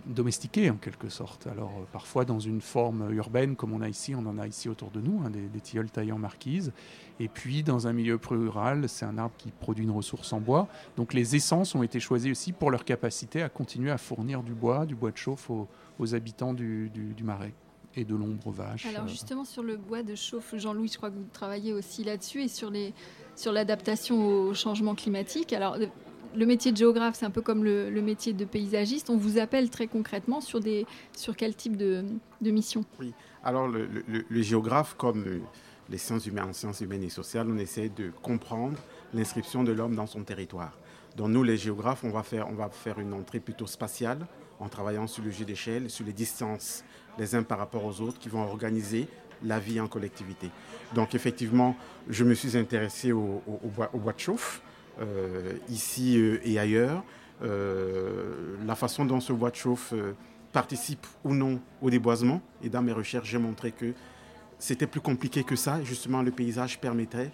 [0.06, 1.46] domestiqué en quelque sorte.
[1.46, 4.68] Alors euh, parfois dans une forme urbaine comme on a ici, on en a ici
[4.68, 6.72] autour de nous, hein, des, tilleuls taillés en marquise.
[7.20, 10.40] Et puis dans un milieu plus rural, c'est un arbre qui produit une ressource en
[10.40, 10.68] bois.
[10.96, 14.54] Donc les essences ont été choisies aussi pour leur capacité à continuer à fournir du
[14.54, 16.90] bois, du bois de chauffe aux, habitants du,
[17.22, 17.52] marais
[17.96, 18.86] et de l'ombre vache.
[18.86, 19.08] Alors euh.
[19.08, 22.48] justement sur le bois de chauffe, Jean-Louis, je crois que vous travaillez aussi là-dessus et
[22.48, 22.94] sur les
[23.34, 25.52] sur l'adaptation au changement climatique.
[25.52, 25.76] Alors
[26.34, 29.10] le métier de géographe, c'est un peu comme le, métier de paysagiste.
[29.10, 30.86] On vous appelle très concrètement sur, des,
[31.16, 32.04] sur quel type de,
[32.42, 32.84] mission?
[33.00, 33.12] Oui,
[33.42, 33.88] alors le,
[34.42, 35.24] géographe, comme
[35.88, 38.78] les sciences humaines, en sciences humaines et sociales, on essaie de comprendre
[39.14, 40.72] l'inscription de l'homme dans son territoire.
[41.16, 44.26] Donc nous, les géographes, on va faire, on va faire une entrée plutôt spatiale
[44.60, 46.84] en travaillant sur le jeu d'échelle, sur les distances
[47.18, 49.08] les uns par rapport aux autres qui vont organiser
[49.44, 50.50] la vie en collectivité.
[50.94, 51.76] Donc effectivement,
[52.08, 53.42] je me suis intéressé au,
[53.74, 54.62] bois, de chauffe,
[55.68, 57.04] ici euh, et ailleurs.
[57.42, 59.94] Euh, la façon dont ce bois de chauffe
[60.52, 62.40] participe ou non au déboisement.
[62.62, 63.92] Et dans mes recherches, j'ai montré que
[64.58, 65.82] c'était plus compliqué que ça.
[65.84, 67.30] Justement, le paysage permettrait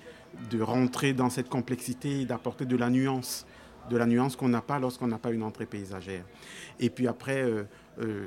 [0.50, 3.46] de rentrer dans cette complexité et d'apporter de la nuance,
[3.88, 6.24] de la nuance qu'on n'a pas lorsqu'on n'a pas une entrée paysagère.
[6.80, 7.64] Et puis après, euh,
[8.00, 8.26] euh,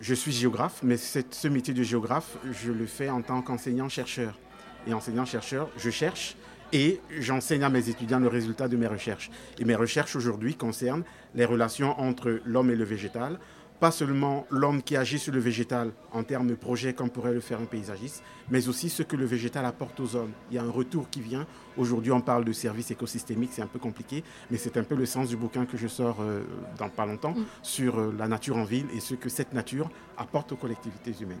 [0.00, 4.38] je suis géographe, mais ce métier de géographe, je le fais en tant qu'enseignant-chercheur.
[4.86, 6.36] Et enseignant-chercheur, je cherche
[6.72, 9.30] et j'enseigne à mes étudiants le résultat de mes recherches.
[9.58, 11.04] Et mes recherches aujourd'hui concernent
[11.34, 13.38] les relations entre l'homme et le végétal,
[13.80, 17.40] pas seulement l'homme qui agit sur le végétal en termes de projet comme pourrait le
[17.40, 20.32] faire un paysagiste, mais aussi ce que le végétal apporte aux hommes.
[20.50, 21.46] Il y a un retour qui vient.
[21.76, 25.06] Aujourd'hui, on parle de services écosystémiques, c'est un peu compliqué, mais c'est un peu le
[25.06, 26.42] sens du bouquin que je sors euh,
[26.76, 27.44] dans pas longtemps mm.
[27.62, 31.38] sur euh, la nature en ville et ce que cette nature apporte aux collectivités humaines.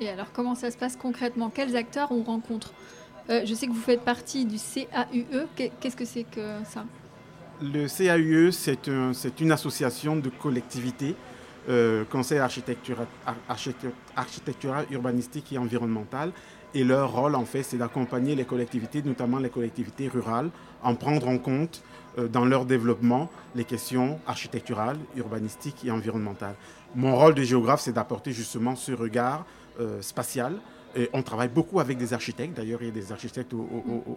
[0.00, 1.50] Et alors, comment ça se passe concrètement?
[1.50, 2.72] Quels acteurs on rencontre?
[3.30, 5.46] Euh, Je sais que vous faites partie du CAUE.
[5.80, 6.84] Qu'est-ce que c'est que ça?
[7.62, 11.14] Le CAUE, c'est une association de collectivités,
[11.68, 13.06] euh, conseil architectural,
[14.16, 16.32] architectural, urbanistique et environnemental.
[16.72, 20.50] Et leur rôle, en fait, c'est d'accompagner les collectivités, notamment les collectivités rurales,
[20.82, 21.82] en prendre en compte
[22.18, 26.54] euh, dans leur développement les questions architecturales, urbanistiques et environnementales.
[26.94, 29.44] Mon rôle de géographe, c'est d'apporter justement ce regard
[30.02, 30.60] spatial.
[30.96, 32.56] Et on travaille beaucoup avec des architectes.
[32.56, 33.60] D'ailleurs, il y a des architectes au,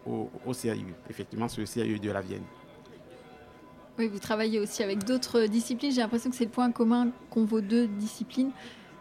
[0.06, 2.44] au, au, CAU, effectivement, sur le CAU de la Vienne.
[4.00, 5.92] Oui, vous travaillez aussi avec d'autres disciplines.
[5.92, 8.50] J'ai l'impression que c'est le point commun qu'ont vos deux disciplines,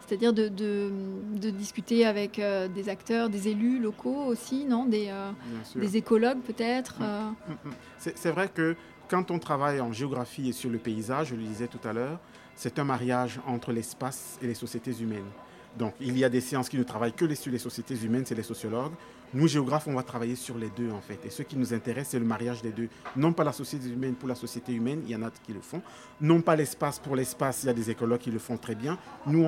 [0.05, 4.85] c'est-à-dire de, de, discuter avec euh, des acteurs, des élus locaux aussi, non?
[4.85, 5.31] Des, euh,
[5.75, 6.99] des écologues peut-être.
[6.99, 7.21] Mm, euh.
[7.47, 7.73] mm, mm.
[8.15, 8.75] C'est vrai que
[9.07, 12.19] quand on travaille en géographie et sur le paysage, je le disais tout à l'heure,
[12.55, 15.29] c'est un mariage entre l'espace et les sociétés humaines.
[15.77, 18.35] Donc, il y a des sciences qui ne travaillent que sur les sociétés humaines, c'est
[18.35, 18.93] les sociologues.
[19.33, 21.19] Nous, géographes, on va travailler sur les deux, en fait.
[21.25, 22.87] Et ce qui nous intéresse, c'est le mariage des deux.
[23.15, 25.61] Non pas la société humaine pour la société humaine, il y en a qui le
[25.61, 25.81] font.
[26.21, 28.99] Non pas l'espace pour l'espace, il y a des écologues qui le font très bien.
[29.25, 29.43] Nous,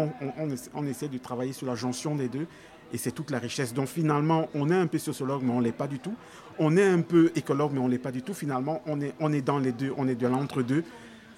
[0.73, 2.47] on, essaie de travailler sur la jonction des deux.
[2.93, 3.73] Et c'est toute la richesse.
[3.73, 6.15] Donc finalement, on est un peu sociologue, mais on ne l'est pas du tout.
[6.57, 8.33] On est un peu écologue, mais on ne l'est pas du tout.
[8.33, 10.83] Finalement, on est, on est dans les deux, on est de l'entre-deux.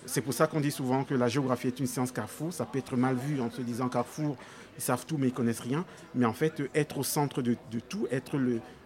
[0.05, 2.53] C'est pour ça qu'on dit souvent que la géographie est une science carrefour.
[2.53, 4.37] Ça peut être mal vu en se disant carrefour,
[4.77, 5.85] ils savent tout mais ils connaissent rien.
[6.15, 7.55] Mais en fait, être au centre de,
[7.87, 8.39] tout, être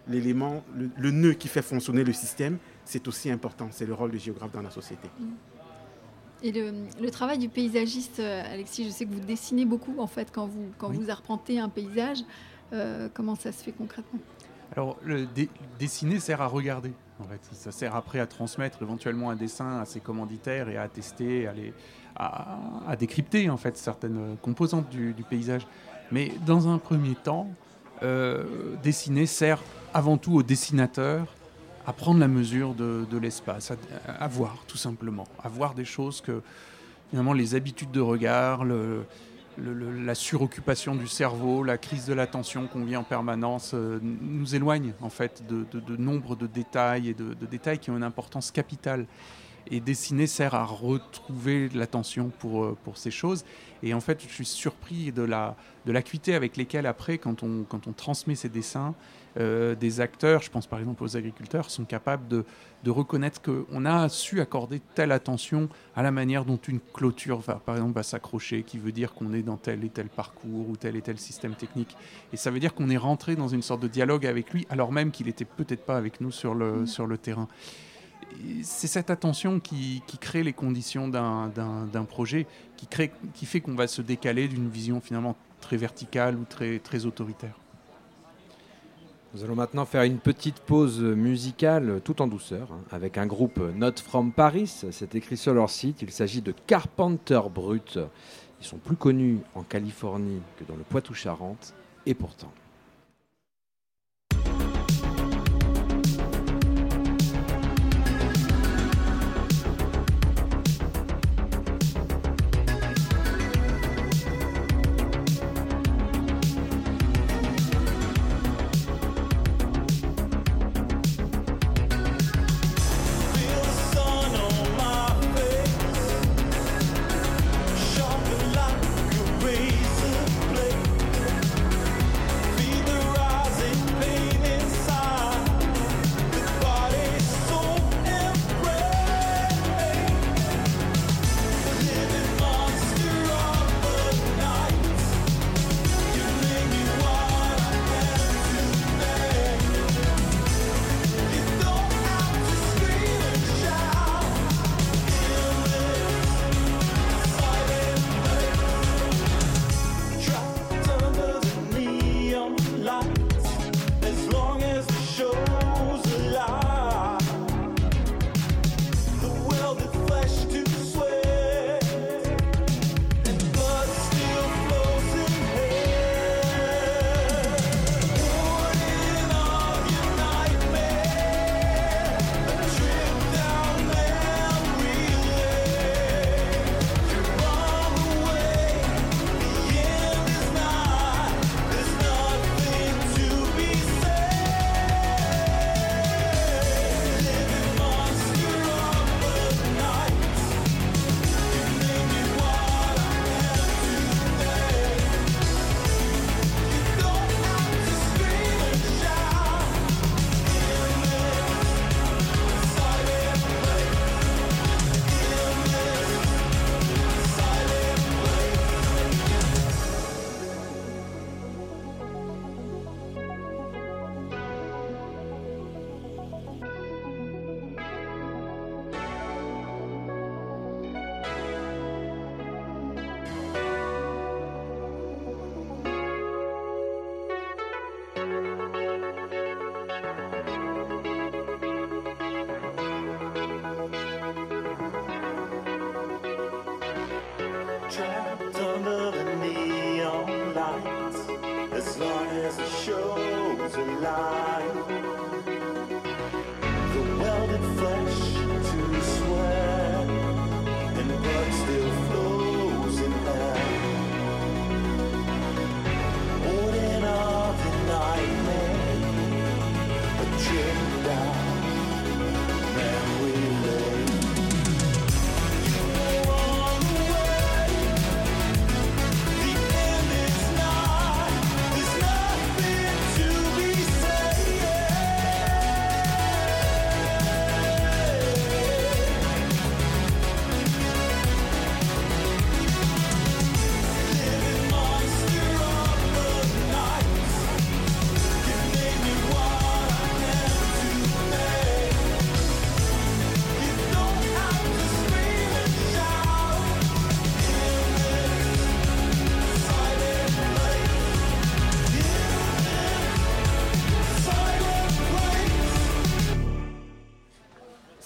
[0.08, 3.68] l'élément, le, nœud qui fait fonctionner le système, c'est aussi important.
[3.70, 5.08] C'est le rôle du géographe dans la société.
[6.42, 10.30] Et le, travail du paysagiste, euh, Alexis, je sais que vous dessinez beaucoup en fait
[10.32, 12.18] quand vous, quand vous arpentez un paysage.
[12.72, 14.18] Euh, comment ça se fait concrètement?
[14.74, 15.28] Alors, le
[15.78, 16.92] dessiner sert à regarder.
[17.20, 17.40] En fait.
[17.52, 21.52] Ça sert après à transmettre éventuellement un dessin à ses commanditaires et à tester, à,
[21.52, 21.72] les,
[22.16, 25.66] à, décrypter en fait certaines composantes du, paysage.
[26.10, 27.48] Mais dans un premier temps,
[28.02, 28.44] euh,
[28.82, 29.62] dessiner sert
[29.94, 31.26] avant tout au dessinateur
[31.86, 33.72] à prendre la mesure de, l'espace,
[34.06, 36.42] à, voir tout simplement, à voir des choses que
[37.10, 38.64] finalement les habitudes de regard,
[39.58, 44.92] la suroccupation du cerveau, la crise de l'attention qu'on vit en permanence euh, nous éloignent
[45.00, 49.06] en fait de, nombre de détails et de, détails qui ont une importance capitale.
[49.70, 53.44] Et dessiner sert à retrouver l'attention pour, euh, pour ces choses.
[53.82, 55.22] Et en fait, je suis surpris de
[55.86, 58.94] l'acuité la, de avec lesquelles après, quand on, quand on transmet ces dessins,
[59.38, 62.44] euh, des acteurs, je pense par exemple aux agriculteurs, sont capables de,
[62.84, 67.54] de reconnaître qu'on a su accorder telle attention à la manière dont une clôture va,
[67.54, 70.76] par exemple, va s'accrocher, qui veut dire qu'on est dans tel et tel parcours ou
[70.76, 71.96] tel et tel système technique.
[72.32, 74.92] Et ça veut dire qu'on est rentré dans une sorte de dialogue avec lui, alors
[74.92, 76.86] même qu'il n'était peut-être pas avec nous sur le, mmh.
[76.86, 77.48] sur le terrain.
[78.62, 84.48] C'est cette attention qui, crée les conditions d'un projet, qui, fait qu'on va se décaler
[84.48, 87.56] d'une vision finalement très verticale ou très, très autoritaire.
[89.34, 93.58] Nous allons maintenant faire une petite pause musicale tout en douceur hein, avec un groupe
[93.74, 94.84] Not From Paris.
[94.90, 96.02] C'est écrit sur leur site.
[96.02, 97.98] Il s'agit de Carpenter Brut.
[98.60, 101.72] Ils sont plus connus en Californie que dans le Poitou-Charentes
[102.04, 102.52] et pourtant.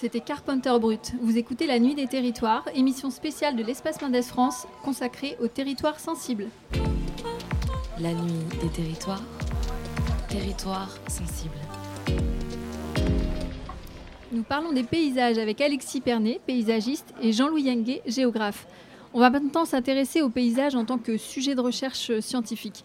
[0.06, 1.14] C'était Carpenter Brut.
[1.20, 5.98] Vous écoutez La Nuit des Territoires, émission spéciale de l'Espace Mendes France consacrée aux territoires
[5.98, 6.46] sensibles.
[7.98, 9.24] La Nuit des Territoires,
[10.28, 11.58] territoires sensibles.
[14.30, 18.68] Nous parlons des paysages avec Alexis Pernet, paysagiste, et Jean-Louis Yengue, géographe.
[19.12, 22.84] On va maintenant s'intéresser aux paysages en tant que sujet de recherche scientifique.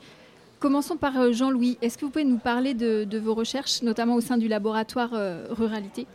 [0.60, 1.77] Commençons par euh, Jean-Louis.
[1.84, 5.45] Est-ce que vous pouvez nous parler de, vos recherches, notamment au sein du laboratoire euh,
[5.51, 6.07] Ruralité?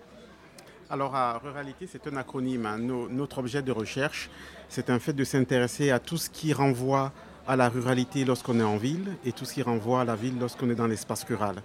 [0.89, 2.65] Alors, à Ruralité, c'est un acronyme.
[2.65, 2.79] Hein.
[2.79, 4.31] notre objet de recherche,
[4.69, 7.13] c'est un fait de s'intéresser à tout ce qui renvoie
[7.49, 10.39] à la ruralité lorsqu'on est en ville et tout ce qui renvoie à la ville
[10.39, 11.57] lorsqu'on est dans l'espace rural.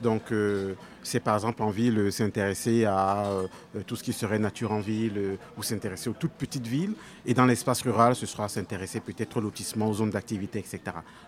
[0.00, 3.46] Donc, euh, c'est par exemple en ville euh, s'intéresser à euh,
[3.86, 6.92] tout ce qui serait nature en ville ou s'intéresser aux toutes petites villes.
[7.24, 10.80] Et dans l'espace rural, ce sera s'intéresser peut-être au lotissement, aux zones d'activité, etc.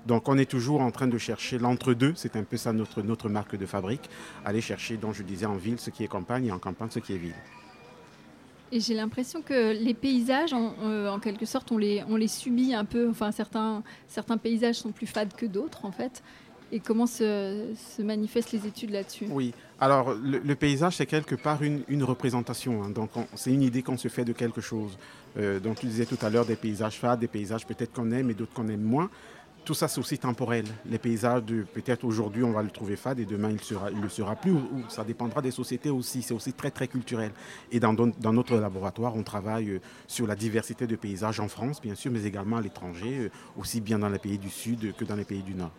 [0.07, 2.13] Donc, on est toujours en train de chercher l'entre-deux.
[2.17, 4.09] C'est un peu ça notre, notre marque de fabrique.
[4.45, 6.99] Aller chercher, donc je disais, en ville ce qui est campagne et en campagne ce
[6.99, 7.35] qui est ville.
[8.71, 12.85] Et j'ai l'impression que les paysages, en, quelque sorte, on les, on les subit un
[12.85, 13.09] peu.
[13.09, 16.23] Enfin, certains, certains paysages sont plus fades que d'autres, en fait.
[16.71, 19.27] Et comment se, manifestent les études là-dessus?
[19.31, 22.83] Oui, alors le, paysage, c'est quelque part une, représentation.
[22.83, 22.91] Hein.
[22.91, 24.99] donc c'est une idée qu'on se fait de quelque chose.
[25.39, 28.31] Euh, donc tu disais tout à l'heure des paysages fades, des paysages peut-être qu'on aime
[28.31, 29.09] et d'autres qu'on aime moins.
[29.65, 30.65] Tout ça, c'est aussi temporel.
[30.87, 31.43] Les paysages,
[31.75, 34.55] peut-être aujourd'hui, on va le trouver fade et demain, il ne il le sera plus.
[34.89, 36.23] Ça dépendra des sociétés aussi.
[36.23, 37.33] C'est aussi très, très culturel.
[37.71, 41.83] Et dans, dans, notre laboratoire, on travaille euh, sur la diversité de paysages en France,
[41.83, 45.05] bien sûr, mais également à l'étranger, euh, aussi bien dans les pays du Sud que
[45.05, 45.73] dans les pays du Nord.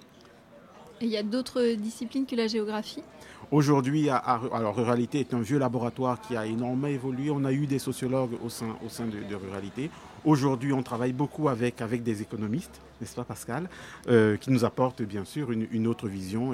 [1.01, 3.03] Il y a d'autres disciplines que la géographie?
[3.51, 7.31] Aujourd'hui, alors Ruralité est un vieux laboratoire qui a énormément évolué.
[7.31, 8.67] On a eu des sociologues au sein,
[9.07, 9.89] de, Ruralité.
[10.25, 13.69] Aujourd'hui, on travaille beaucoup avec, des économistes, n'est-ce pas Pascal,
[14.07, 16.53] euh, qui nous apportent bien sûr une, autre vision.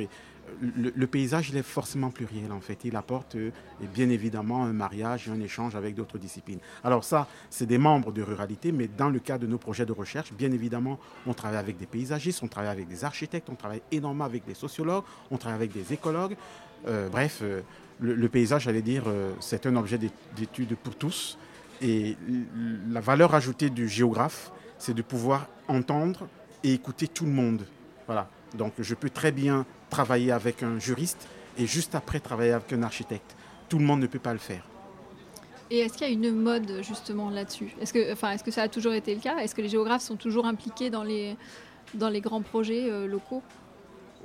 [0.61, 2.79] Le, paysage, il est forcément pluriel en fait.
[2.85, 3.51] Il apporte euh,
[3.93, 6.59] bien évidemment un mariage et un échange avec d'autres disciplines.
[6.83, 9.91] Alors ça, c'est des membres de ruralité, mais dans le cas de nos projets de
[9.91, 13.81] recherche, bien évidemment, on travaille avec des paysagistes, on travaille avec des architectes, on travaille
[13.91, 16.35] énormément avec des sociologues, on travaille avec des écologues.
[16.87, 17.61] Euh, bref, euh,
[17.99, 19.05] le, paysage, j'allais dire,
[19.39, 21.37] c'est un objet d'étude pour tous.
[21.81, 22.17] Et
[22.89, 26.27] la valeur ajoutée du géographe, c'est de pouvoir entendre
[26.63, 27.65] et écouter tout le monde.
[28.05, 28.27] Voilà.
[28.55, 31.27] Donc je peux très bien travailler avec un juriste
[31.57, 33.35] et juste après travailler avec un architecte.
[33.69, 34.63] Tout le monde ne peut pas le faire.
[35.71, 37.73] Et est-ce qu'il y a une mode justement là-dessus?
[37.81, 39.37] Est-ce que, enfin, est-ce que ça a toujours été le cas?
[39.37, 41.35] Est-ce que les géographes sont toujours impliqués dans les,
[41.95, 43.41] dans les grands projets euh, locaux?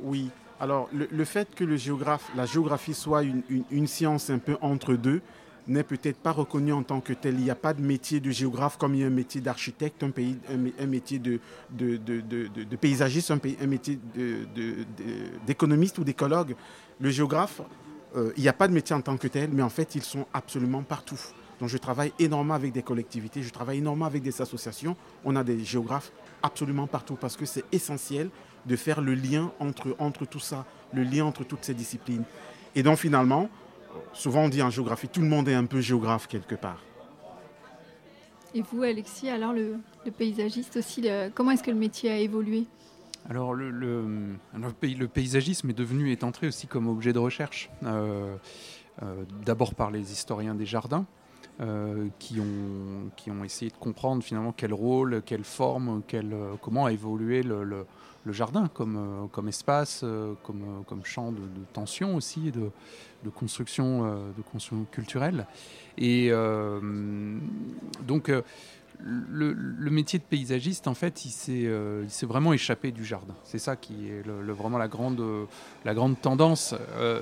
[0.03, 0.31] Oui.
[0.61, 4.93] Alors le, fait que le géographe, la géographie soit une, une science un peu entre
[4.93, 5.23] deux,
[5.69, 7.35] n'est peut-être pas reconnu en tant que tel.
[7.35, 10.03] Il n'y a pas de métier de géographe comme il y a un métier d'architecte,
[10.03, 10.13] un,
[10.79, 11.41] un, métier de,
[12.81, 13.99] paysagiste, un, métier
[15.47, 16.55] d'économiste ou d'écologue.
[17.01, 17.61] Le géographe,
[18.17, 20.03] euh, il n'y a pas de métier en tant que tel, mais en fait, ils
[20.03, 21.21] sont absolument partout.
[21.61, 24.97] Donc je travaille énormément avec des collectivités, je travaille énormément avec des associations.
[25.25, 26.11] On a des géographes
[26.43, 28.31] absolument partout parce que c'est essentiel
[28.65, 32.25] de faire le lien entre, entre tout ça, le lien entre toutes ces disciplines.
[32.75, 33.51] Et donc finalement,
[34.13, 36.83] souvent on dit en géographie, tout le monde est un peu géographe quelque part.
[38.55, 39.77] Et vous, Alexis, alors le,
[40.19, 42.67] paysagiste aussi, comment est-ce que le métier a évolué?
[43.29, 48.37] Alors le, le, paysagisme est devenu, est entré aussi comme objet de recherche, euh,
[49.03, 51.07] euh, d'abord par les historiens des jardins,
[51.61, 56.87] euh, qui, ont, qui ont essayé de comprendre finalement quel rôle, quelle forme, quel, comment
[56.87, 57.87] a évolué le,
[58.25, 61.41] le jardin comme, euh, comme espace, euh, comme, euh, comme champ de,
[61.73, 62.71] tension aussi, de,
[63.25, 64.03] de, construction,
[64.37, 65.47] de construction culturelle.
[65.99, 66.31] Et
[68.07, 68.31] donc,
[69.03, 73.35] le, métier de paysagiste, en fait, il s'est euh, vraiment échappé du jardin.
[73.45, 75.23] C'est ça qui est vraiment la grande,
[75.85, 76.75] la grande tendance,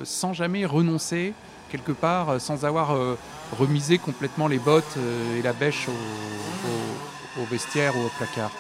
[0.05, 1.35] sans jamais renoncer
[1.71, 2.97] quelque part, sans avoir
[3.59, 4.99] remisé complètement les bottes
[5.37, 8.51] et la bêche au, vestiaire ou au placard.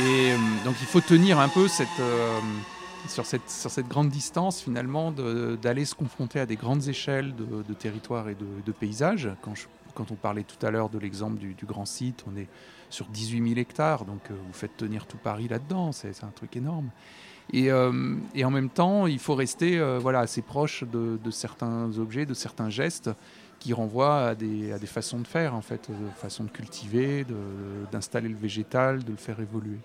[0.00, 0.32] Et
[0.64, 1.88] donc il faut tenir un peu cette,
[3.08, 8.28] sur, cette, grande distance, finalement, d'aller se confronter à des grandes échelles de, de territoires
[8.28, 9.28] et de, de paysages.
[9.94, 12.48] Quand on parlait tout à l'heure de l'exemple du, grand site, on est
[12.90, 16.56] sur 18 000 hectares, donc euh, vous faites tenir tout Paris là-dedans, c'est un truc
[16.56, 16.90] énorme.
[17.52, 22.34] Et, euh, en même temps, il faut rester euh, assez proche de, certains objets, de
[22.34, 23.10] certains gestes
[23.62, 27.24] qui renvoient à des, façons de faire, en fait, de façon de cultiver,
[27.92, 29.78] d'installer le végétal, de le faire évoluer.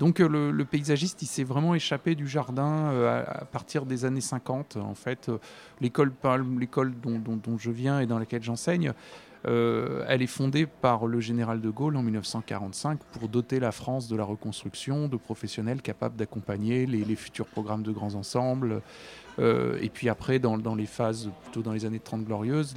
[0.00, 4.78] Donc le, paysagiste, il s'est vraiment échappé du jardin à, partir des années 50.
[4.78, 5.30] En fait,
[5.80, 8.92] l'école dont, je viens et dans laquelle j'enseigne
[9.46, 14.08] euh, elle est fondée par le général de Gaulle en 1945 pour doter la France
[14.08, 18.80] de la reconstruction, de professionnels capables d'accompagner les, futurs programmes de grands ensembles,
[19.38, 22.74] euh, et puis après, dans, les phases, plutôt dans les années 30 glorieuses,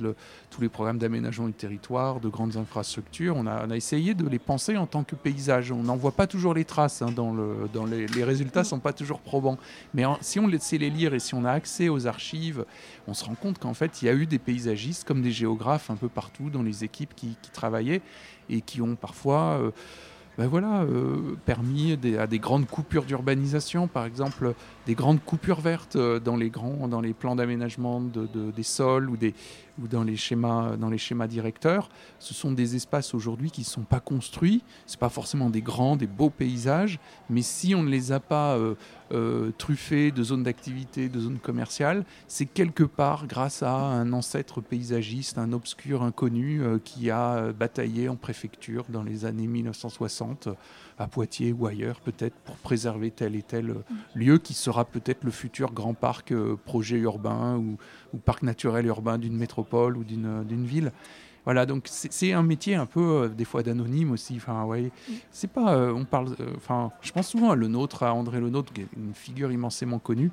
[0.50, 4.78] tous les programmes d'aménagement du territoire, de grandes infrastructures, on a, essayé de les penser
[4.78, 5.72] en tant que paysage.
[5.72, 8.80] On n'en voit pas toujours les traces, hein, dans, le, dans les, résultats ne sont
[8.80, 9.58] pas toujours probants.
[9.94, 12.66] Mais si on sait les lire et si on a accès aux archives,
[13.08, 15.90] on se rend compte qu'en fait, il y a eu des paysagistes comme des géographes
[15.90, 18.02] un peu partout dans les équipes qui, travaillaient
[18.50, 19.60] et qui ont parfois...
[19.62, 19.72] Euh,
[20.38, 24.54] ben voilà, euh, permis à des grandes coupures d'urbanisation, par exemple
[24.88, 29.10] des grandes coupures vertes euh, dans les, grands, dans les plans d'aménagement de, des sols
[29.10, 29.36] ou, des,
[29.82, 31.90] ou dans, les schémas, dans les schémas directeurs.
[32.20, 35.98] Ce sont des espaces aujourd'hui qui ne sont pas construits, ce pas forcément des grands,
[35.98, 38.58] des beaux paysages, mais si on ne les a pas
[39.12, 44.62] euh, truffés de zones d'activité, de zones commerciales, c'est quelque part grâce à un ancêtre
[44.62, 50.48] paysagiste, un obscur inconnu qui a bataillé en préfecture dans les années 1960
[51.00, 53.84] à Poitiers ou ailleurs, peut-être pour préserver tel et tel euh,
[54.16, 57.78] lieu qui sera peut-être le futur grand parc euh, projet urbain ou,
[58.26, 60.92] parc naturel urbain d'une métropole ou d'une euh, ville.
[61.46, 64.36] Voilà, donc c'est un métier un peu des fois d'anonyme aussi.
[64.36, 64.92] Enfin, ouais,
[65.32, 68.74] c'est pas, on parle, enfin, je pense souvent à le nôtre, à André Le Nôtre,
[68.74, 70.30] qui est une figure immensément connue.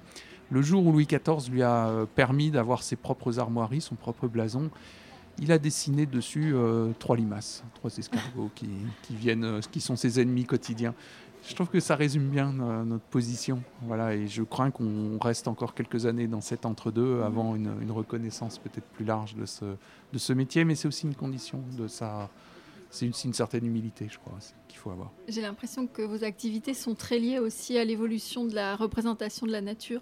[0.51, 4.71] Le jour où Louis XIV lui a permis d'avoir ses propres armoiries, son propre blason,
[5.39, 8.69] il a dessiné dessus euh, trois limaces, trois escargots qui,
[9.11, 10.95] viennent, euh, qui sont ses ennemis quotidiens.
[11.47, 13.63] Je trouve que ça résume bien notre position.
[13.83, 18.59] Voilà, et je crains qu'on reste encore quelques années dans cet entre-deux avant une, reconnaissance
[18.59, 22.31] peut-être plus large de ce, de ce métier, mais c'est aussi une condition de sa.
[22.91, 24.39] C'est une, une, certaine humilité, je crois,
[24.69, 25.11] qu'il faut avoir.
[25.27, 29.53] J'ai l'impression que vos activités sont très liées aussi à l'évolution de la représentation de
[29.53, 30.01] la nature.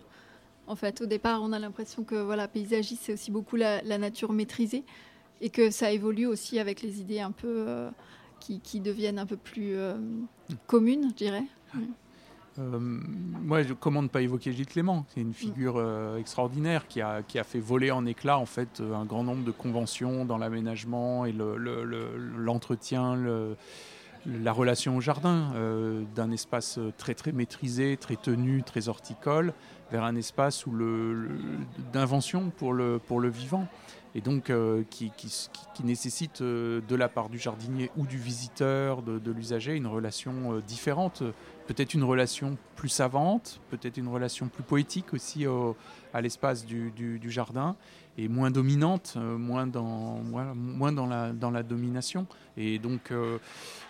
[0.66, 3.98] En fait, au départ, on a l'impression que voilà, paysagiste, c'est aussi beaucoup la, la
[3.98, 4.84] nature maîtrisée
[5.40, 7.90] et que ça évolue aussi avec les idées un peu euh,
[8.62, 9.94] qui, deviennent un peu plus euh,
[10.66, 11.44] communes, je dirais.
[12.58, 15.82] Euh, moi, comment ne pas évoquer Gilles Clément C'est une figure
[16.18, 19.50] extraordinaire qui a, qui a fait voler en éclats en fait un grand nombre de
[19.50, 23.56] conventions dans l'aménagement et l'entretien, le,
[24.26, 25.52] la relation au jardin,
[26.14, 29.54] d'un espace très très maîtrisé, très tenu, très horticole,
[29.90, 30.64] vers un espace
[31.92, 33.66] d'invention pour le, pour le vivant
[34.14, 35.10] et donc euh, qui,
[35.84, 40.60] nécessite euh, de la part du jardinier ou du visiteur, de, l'usager, une relation euh,
[40.60, 41.22] différente,
[41.66, 45.46] peut-être une relation plus savante, peut-être une relation plus poétique aussi
[46.12, 47.76] à l'espace du, jardin,
[48.18, 52.26] et moins dominante, moins dans, moins, la, dans la domination.
[52.56, 53.12] Et donc,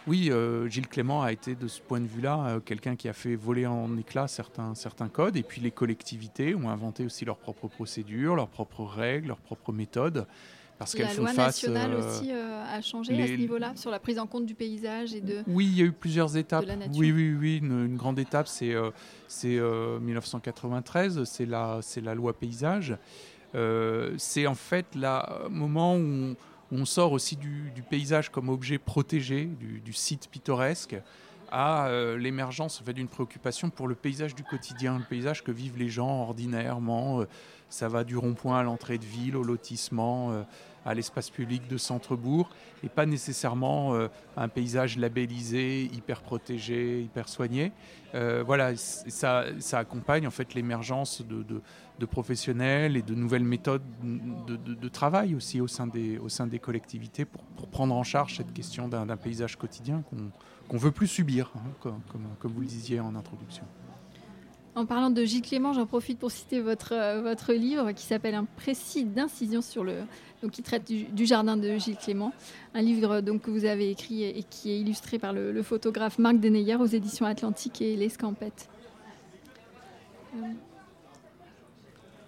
[0.07, 0.31] oui,
[0.69, 3.97] Gilles Clément a été de ce point de vue-là quelqu'un qui a fait voler en
[3.97, 8.49] éclats certains, certains codes, et puis les collectivités ont inventé aussi leurs propres procédures, leurs
[8.49, 10.27] propres règles, leurs propres méthodes.
[10.83, 14.19] Parce la loi nationale euh, aussi euh, a changé à ce niveau-là, sur la prise
[14.19, 15.43] en compte du paysage et de.
[15.47, 16.65] Oui, il y a eu plusieurs étapes.
[16.95, 17.59] Oui, oui, oui.
[17.63, 22.97] Une, grande étape, c'est euh, 1993, c'est la, la loi paysage.
[24.19, 26.37] c'est en fait le moment où on,
[26.85, 30.97] sort aussi du, paysage comme objet protégé, du, site pittoresque,
[31.51, 35.77] à l'émergence en fait, d'une préoccupation pour le paysage du quotidien, le paysage que vivent
[35.77, 37.25] les gens ordinairement.
[37.69, 40.45] ça va du rond-point à l'entrée de ville, au lotissement
[40.85, 42.51] à l'espace public de centre-bourg
[42.85, 47.73] et pas nécessairement euh, un paysage labellisé, hyper protégé, hyper soigné.
[48.15, 51.63] Euh, voilà, ça, accompagne en fait l'émergence de,
[52.07, 58.03] professionnels et de nouvelles méthodes de, travail aussi au sein des, collectivités pour, prendre en
[58.03, 62.67] charge cette question d'un paysage quotidien qu'on ne veut plus subir, hein, comme, vous le
[62.67, 63.65] disiez en introduction.
[64.75, 68.35] En parlant de Gilles Clément, j'en profite pour citer votre, euh, votre livre qui s'appelle
[68.35, 69.97] Un précis d'incision sur le.
[70.43, 72.33] Donc, qui traite du, jardin de Gilles Clément.
[72.75, 76.41] Un livre donc, que vous avez écrit et qui est illustré par le, photographe Marc
[76.41, 78.69] Deneyer aux éditions Atlantique et L'Escampette.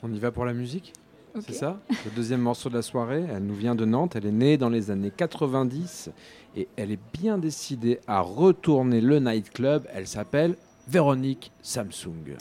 [0.02, 0.92] On y va pour la musique?
[1.40, 1.80] C'est ça?
[2.04, 4.68] Le deuxième morceau de la soirée, elle nous vient de Nantes, elle est née dans
[4.68, 6.10] les années 90
[6.54, 9.88] et elle est bien décidée à retourner le nightclub.
[9.92, 10.54] Elle s'appelle
[10.86, 12.36] Véronique Samsung.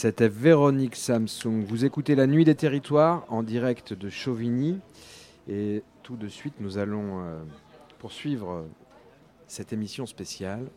[0.00, 1.64] C'était Véronique Samsung.
[1.66, 4.78] Vous écoutez La Nuit des Territoires en direct de Chauvigny.
[5.48, 7.42] Et tout de suite, nous allons euh,
[7.98, 8.64] poursuivre
[9.48, 10.68] cette émission spéciale.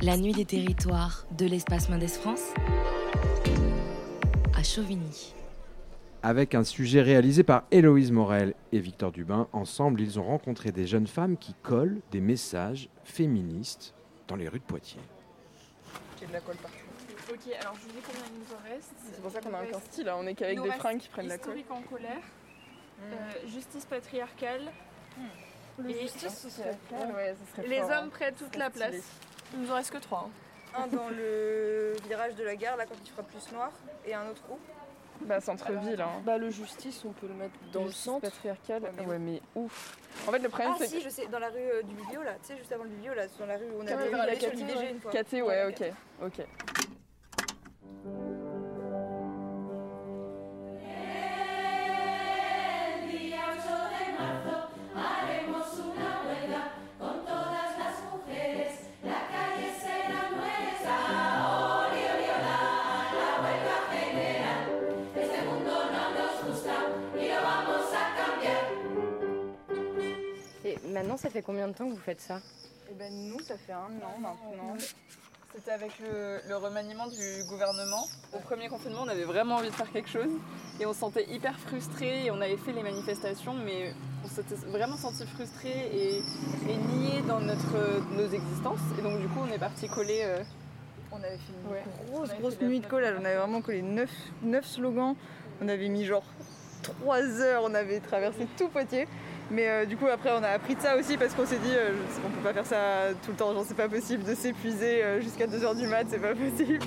[0.00, 2.54] La Nuit des Territoires de l'espace Mendes France
[4.54, 5.34] à Chauvigny.
[6.22, 9.48] Avec un sujet réalisé par Héloïse Morel et Victor Dubin.
[9.52, 13.92] Ensemble, ils ont rencontré des jeunes femmes qui collent des messages féministes
[14.28, 15.02] dans les rues de Poitiers.
[16.26, 16.85] de la colle partout.
[17.36, 18.94] Ok, alors je vous dis combien il nous en reste.
[19.12, 20.16] C'est pour ça qu'on a un style, hein.
[20.18, 21.58] on est qu'avec des fringues qui prennent la colle.
[21.58, 22.22] Historique en colère,
[22.98, 23.02] hmm.
[23.12, 24.72] euh, justice patriarcale.
[25.18, 25.88] Hmm.
[25.88, 26.76] et justice sociale.
[26.92, 28.08] Ouais, ça serait les hommes hein.
[28.10, 28.94] prennent toute la place.
[29.52, 30.30] Il nous en reste que trois.
[30.74, 30.82] Hein.
[30.82, 33.70] Un dans le virage de la gare, là quand il fera plus noir,
[34.06, 34.58] et un autre où?
[35.22, 36.00] Bah, centre-ville.
[36.00, 36.22] Hein.
[36.24, 38.20] Bah, le justice, on peut le mettre dans le, centre.
[38.20, 38.82] patriarcal.
[39.06, 39.96] Ouais, mais ouf.
[40.26, 40.88] En fait, le problème, ah, c'est.
[40.88, 42.34] si, je sais, dans la rue euh, du milieu, là.
[42.42, 44.90] Tu sais, juste avant le milieu, là, dans la rue où on avait vu la
[44.90, 45.10] une fois.
[45.10, 45.92] Caté, ouais, ok.
[46.22, 46.46] Ok.
[71.36, 72.40] Fait combien de temps que vous faites ça
[72.90, 74.74] Eh ben nous, ça fait un an maintenant.
[75.54, 78.06] C'était avec le, remaniement du gouvernement.
[78.32, 80.30] Au premier confinement, on avait vraiment envie de faire quelque chose
[80.80, 83.92] et on se sentait hyper frustrés et on avait fait les manifestations, mais
[84.24, 86.22] on s'était vraiment senti frustrés et,
[86.70, 88.80] et niés dans notre, nos existences.
[88.98, 90.22] Et donc du coup, on est parti coller.
[90.24, 90.42] Euh,
[91.12, 93.16] on avait fait une grosse, grosse nuit de collage.
[93.20, 94.10] On avait vraiment collé 9,
[94.42, 95.14] 9 slogans.
[95.60, 96.24] On avait mis genre
[96.82, 99.06] 3 heures, on avait traversé tout Poitiers.
[99.50, 101.72] Mais euh, du coup après on a appris de ça aussi parce qu'on s'est dit
[101.72, 101.92] euh,
[102.24, 105.20] on peut pas faire ça tout le temps, genre c'est pas possible de s'épuiser euh,
[105.20, 106.84] jusqu'à 2h du mat, c'est pas possible.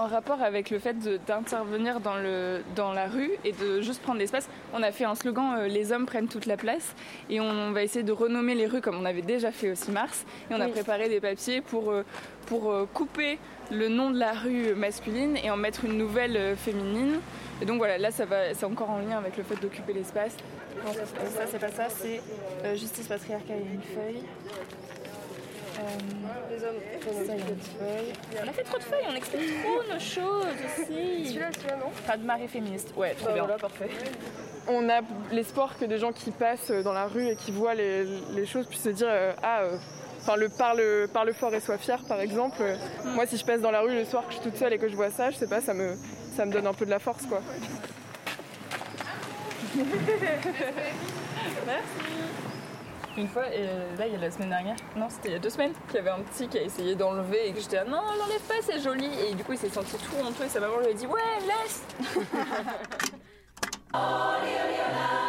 [0.00, 0.96] En rapport avec le fait
[1.26, 2.14] d'intervenir dans,
[2.74, 6.06] dans la rue et de juste prendre l'espace, on a fait un slogan Les hommes
[6.06, 6.94] prennent toute la place
[7.28, 9.90] et on va essayer de renommer les rues comme on avait déjà fait au 6
[9.90, 11.92] mars et on a préparé des papiers pour,
[12.46, 13.38] pour couper
[13.70, 17.20] le nom de la rue masculine et en mettre une nouvelle euh, féminine.
[17.62, 20.34] Et donc voilà, là ça va, c'est encore en lien avec le fait d'occuper l'espace.
[20.86, 22.20] ça c'est pas ça, c'est
[22.64, 24.22] euh, justice patriarcale et une feuille.
[25.80, 25.84] Euh,
[26.50, 28.12] les hommes, ça, une feuille.
[28.44, 31.26] On a fait trop de feuilles, on explique trop nos choses aussi.
[31.28, 32.92] Celui-là, celui-là, non Pas de marée féministe.
[32.96, 33.42] Ouais, trop bah, bien.
[33.44, 33.88] Voilà, parfait.
[34.68, 35.00] On a
[35.32, 38.66] l'espoir que des gens qui passent dans la rue et qui voient les, les choses
[38.66, 39.08] puissent se dire
[39.42, 39.62] Ah,
[40.22, 40.82] Enfin, le parle,
[41.14, 42.62] parle fort et sois fier, par exemple.
[43.04, 44.78] Moi, si je passe dans la rue le soir, que je suis toute seule et
[44.78, 45.96] que je vois ça, je sais pas, ça me,
[46.36, 47.40] ça me donne un peu de la force, quoi.
[51.66, 52.19] Merci.
[53.20, 53.66] Une fois, et
[53.98, 55.96] là, il y a la semaine dernière, non, c'était il y a deux semaines, qu'il
[55.96, 58.54] y avait un petit qui a essayé d'enlever et que j'étais là, non, l'enlève pas,
[58.62, 59.10] c'est joli.
[59.28, 61.20] Et du coup, il s'est senti tout honteux et sa maman lui a dit, ouais,
[61.46, 61.82] laisse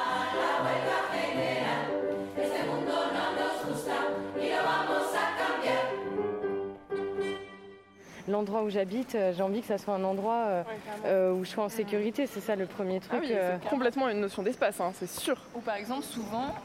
[8.28, 10.64] l'endroit où j'habite, euh, j'ai envie que ça soit un endroit euh,
[11.06, 12.28] euh, où je sois en sécurité.
[12.28, 13.14] C'est ça le premier truc.
[13.14, 15.38] Ah oui, c'est complètement une notion d'espace, hein, c'est sûr.
[15.56, 16.56] Ou par exemple, souvent,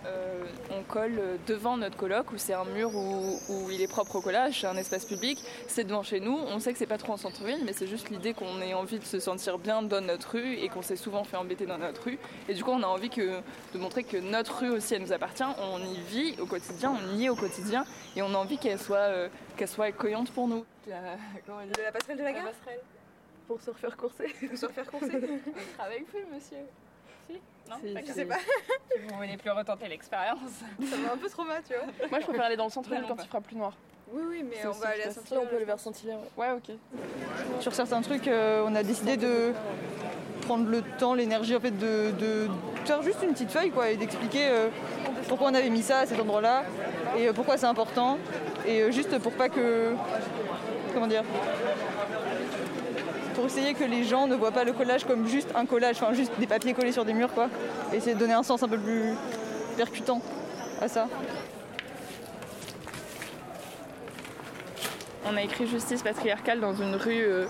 [0.70, 4.60] on colle devant notre coloc où c'est un mur où, il est propre au collage,
[4.60, 6.36] c'est un espace public, c'est devant chez nous.
[6.36, 8.98] On sait que c'est pas trop en centre-ville, mais c'est juste l'idée qu'on ait envie
[8.98, 12.04] de se sentir bien dans notre rue et qu'on s'est souvent fait embêter dans notre
[12.04, 12.18] rue.
[12.48, 13.40] Et du coup, on a envie que,
[13.74, 15.44] de montrer que notre rue aussi, elle nous appartient.
[15.44, 17.84] On y vit au quotidien, on y est au quotidien
[18.14, 20.64] et on a envie qu'elle soit, qu'elle soit accueillante pour nous.
[20.86, 21.00] La,
[21.84, 22.80] la passerelle de la gare passerelle.
[23.46, 24.28] Pour se refaire courser.
[24.48, 25.06] Pour se refaire courser.
[25.46, 26.58] On travaille plus, monsieur.
[27.28, 28.38] Si Non Je sais pas.
[29.08, 30.50] Vous voulez plus retenter l'expérience.
[30.88, 32.08] Ça va un peu trop mal, tu vois.
[32.08, 33.72] Moi, je préfère aller dans le centre-ville quand il fera plus noir.
[34.12, 35.42] Oui, oui, mais on va aller à Saint-Hilaire.
[35.42, 36.18] on peut aller vers Saint-Hilaire.
[36.36, 36.76] Ouais, ok.
[37.60, 39.52] Sur certains trucs, euh, on a décidé de
[40.42, 42.48] prendre le temps, l'énergie en fait de, de,
[42.84, 44.68] faire juste une petite feuille quoi et d'expliquer euh,
[45.28, 46.62] pourquoi on avait mis ça à cet endroit-là
[47.18, 48.16] et euh, pourquoi c'est important
[48.64, 49.92] et juste pour pas que
[50.96, 51.24] comment dire
[53.34, 56.14] pour essayer que les gens ne voient pas le collage comme juste un collage, enfin
[56.14, 57.50] juste des papiers collés sur des murs quoi.
[57.92, 59.12] Et essayer de donner un sens un peu plus
[59.76, 60.22] percutant
[60.80, 61.06] à ça.
[65.30, 67.46] On a écrit justice patriarcale dans une rue euh,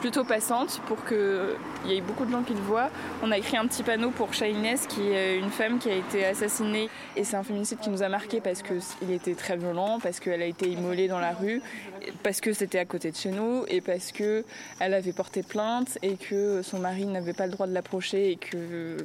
[0.00, 2.88] plutôt passante pour qu'il y ait beaucoup de gens qui le voient.
[3.22, 6.24] On a écrit un petit panneau pour Shainès, qui est une femme qui a été
[6.24, 6.88] assassinée.
[7.16, 10.40] Et c'est un féminicide qui nous a marqué parce qu'il était très violent, parce qu'elle
[10.40, 11.60] a été immolée dans la rue,
[12.22, 14.44] parce que c'était à côté de chez nous, et parce qu'elle
[14.80, 18.96] avait porté plainte, et que son mari n'avait pas le droit de l'approcher, et que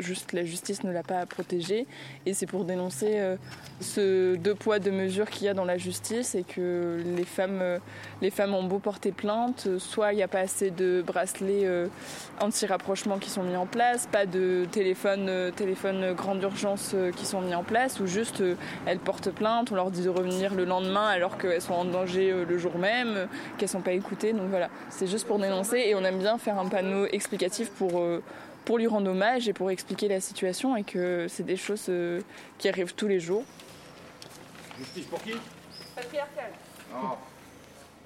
[0.00, 1.86] juste la justice ne l'a pas protégée.
[2.26, 3.36] Et c'est pour dénoncer euh,
[3.80, 7.60] ce deux poids, deux mesures qu'il y a dans la justice, et que les femmes,
[7.62, 7.78] euh,
[8.20, 11.86] les femmes ont beau porter plainte, soit il n'y a pas assez de bracelets euh,
[12.40, 17.26] anti-rapprochement qui sont mis en place, pas de téléphone, euh, téléphone grande urgence euh, qui
[17.26, 18.42] sont mis en place, ou juste
[18.86, 22.32] elles portent plainte, on leur dit de revenir le lendemain alors qu'elles sont en danger
[22.48, 23.28] le jour même,
[23.58, 24.32] qu'elles sont pas écoutées.
[24.32, 28.02] Donc voilà, c'est juste pour dénoncer et on aime bien faire un panneau explicatif pour
[28.64, 31.90] pour lui rendre hommage et pour expliquer la situation et que c'est des choses
[32.58, 33.44] qui arrivent tous les jours.
[34.78, 35.34] Justice pour qui?
[35.94, 36.52] Patriarcal.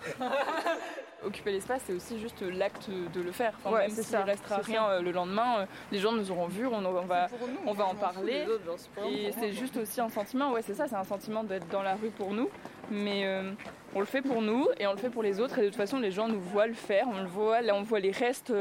[1.26, 3.52] occuper l'espace, c'est aussi juste l'acte de le faire.
[3.64, 6.66] Enfin, même s'il ne restera rien euh, le lendemain, euh, les gens nous auront vus,
[6.66, 7.28] on, va,
[7.66, 8.46] on va en parler.
[9.10, 11.94] et c'est juste aussi un sentiment, ouais, c'est ça, c'est un sentiment d'être dans la
[11.94, 12.48] rue pour nous.
[12.90, 13.26] mais
[13.96, 15.58] on le fait pour nous et on le fait pour les autres.
[15.58, 17.06] Et de toute façon, les gens nous voient le faire.
[17.06, 17.62] On le voit.
[17.62, 18.52] Là, on voit les restes,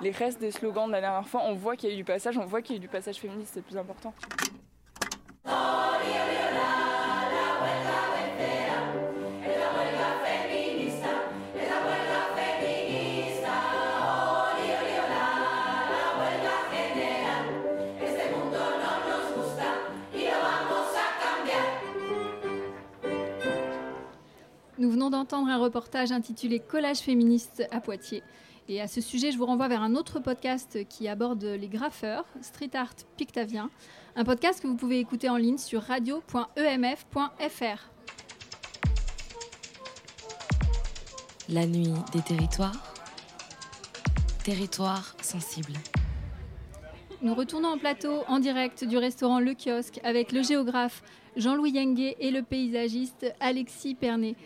[0.00, 1.42] les restes des slogans de la dernière fois.
[1.44, 2.38] On voit qu'il y a eu du passage.
[2.38, 3.50] On voit qu'il y a eu du passage féministe.
[3.52, 4.14] C'est le plus important.
[25.08, 28.22] Venons d'entendre un reportage intitulé Collage féministe à Poitiers.
[28.68, 32.26] Et à ce sujet, je vous renvoie vers un autre podcast qui aborde les graffeurs,
[32.42, 33.70] Street Art Pictavien,
[34.16, 37.90] un podcast que vous pouvez écouter en ligne sur radio.emf.fr.
[41.48, 42.94] La nuit des territoires.
[44.44, 45.72] Territoire sensible.
[47.22, 51.02] Nous retournons en plateau en direct du restaurant Le Kiosque avec le géographe
[51.36, 54.36] Jean-Louis Yengue et le paysagiste Alexis Pernet.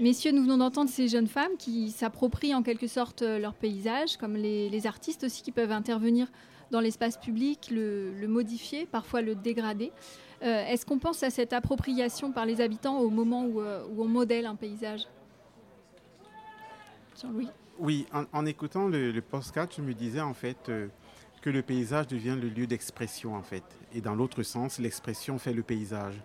[0.00, 4.36] Messieurs, nous venons d'entendre ces jeunes femmes qui s'approprient en quelque sorte leur paysage, comme
[4.36, 6.28] les, artistes aussi qui peuvent intervenir
[6.70, 9.92] dans l'espace public, le, modifier, parfois le dégrader.
[10.42, 14.06] Euh, est-ce qu'on pense à cette appropriation par les habitants au moment où, euh, on
[14.06, 15.02] modèle un paysage?
[17.20, 20.88] Jean-Louis Oui, en, écoutant le, le postcard, je me disais en fait euh,
[21.42, 23.64] que le paysage devient le lieu d'expression en fait.
[23.94, 26.20] Et dans l'autre sens, l'expression fait le paysage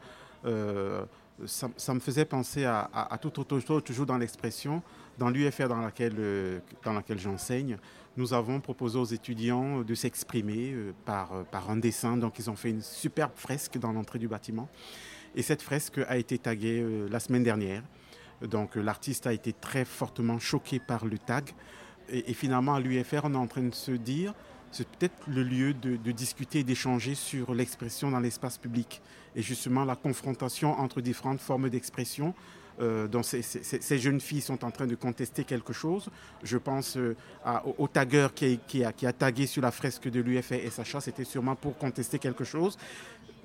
[1.45, 4.81] ça, me faisait penser à, tout autre chose, toujours dans l'expression.
[5.17, 7.77] Dans l'UFR dans laquelle, euh, dans laquelle j'enseigne,
[8.17, 12.17] nous avons proposé aux étudiants de s'exprimer euh, par, euh, par un dessin.
[12.17, 14.69] Donc, ils ont fait une superbe fresque dans l'entrée du bâtiment.
[15.35, 17.83] Et cette fresque a été taguée la semaine dernière.
[18.41, 21.51] Donc, l'artiste a été très fortement choqué par le tag.
[22.09, 24.33] Et, finalement, à l'UFR, on est en train de se dire
[24.71, 29.01] c'est peut-être le lieu de, discuter et d'échanger sur l'expression dans l'espace public
[29.35, 32.33] et justement la confrontation entre différentes formes d'expression.
[32.79, 36.11] Euh, dont ces, jeunes filles sont en train de contester quelque chose.
[36.43, 37.15] Je pense euh,
[37.79, 40.23] au, tagueur qui a, qui, a, tagué sur la fresque de
[40.69, 42.77] Sacha, c'était sûrement pour contester quelque chose.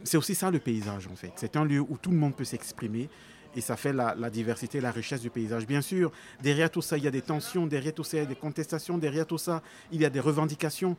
[0.04, 1.32] C'est aussi ça le paysage en fait.
[1.36, 3.08] C'est un lieu où tout le monde peut s'exprimer
[3.54, 5.66] et ça fait la, la, diversité, la richesse du paysage.
[5.66, 8.22] Bien sûr, derrière tout ça, il y a des tensions, derrière tout ça, il y
[8.22, 10.96] a des contestations, derrière tout ça, il y a des revendications.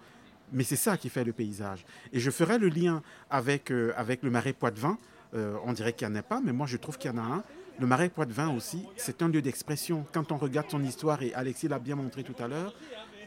[0.52, 1.86] Mais c'est ça qui fait le paysage.
[2.12, 4.98] Et je ferai le lien avec, euh, avec le marais Poitevin.
[5.34, 7.18] Euh, on dirait qu'il n'y en a pas, mais moi je trouve qu'il y en
[7.18, 7.44] a un.
[7.80, 10.06] Le marais Poitevin aussi, c'est un lieu d'expression.
[10.14, 12.76] Quand on regarde son histoire, et Alexis l'a bien montré tout à l'heure,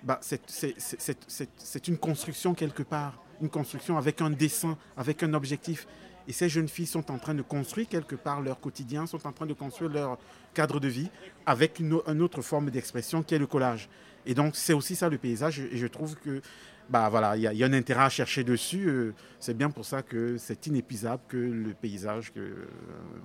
[0.04, 3.20] bah, c'est une construction quelque part.
[3.40, 5.86] Une construction avec un dessin, avec un objectif.
[6.28, 9.32] Et ces jeunes filles sont en train de construire quelque part leur quotidien, sont en
[9.32, 10.18] train de construire leur
[10.54, 11.08] cadre de vie
[11.44, 13.88] avec une, autre forme d'expression qui est le collage.
[14.24, 15.60] Et donc c'est aussi ça le paysage.
[15.60, 16.40] Et je trouve que
[16.88, 18.88] bah voilà, il y, a un intérêt à chercher dessus.
[18.88, 22.68] Euh, c'est bien pour ça que c'est inépuisable que le paysage que, euh,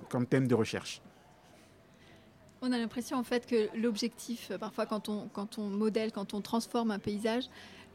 [0.08, 1.00] comme thème de recherche.
[2.64, 6.92] On a l'impression en fait que l'objectif, euh, parfois quand on, modèle, quand on transforme
[6.92, 7.44] un paysage,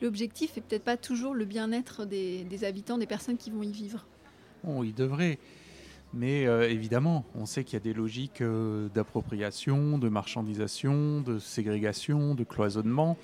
[0.02, 4.06] l'objectif est peut-être pas toujours le bien-être des, habitants, des personnes qui vont y vivre.
[4.64, 5.40] Bon, il devrait.
[6.14, 8.42] Mais évidemment, on sait qu'il y a des logiques
[8.96, 13.18] d'appropriation, de marchandisation, de ségrégation, de cloisonnement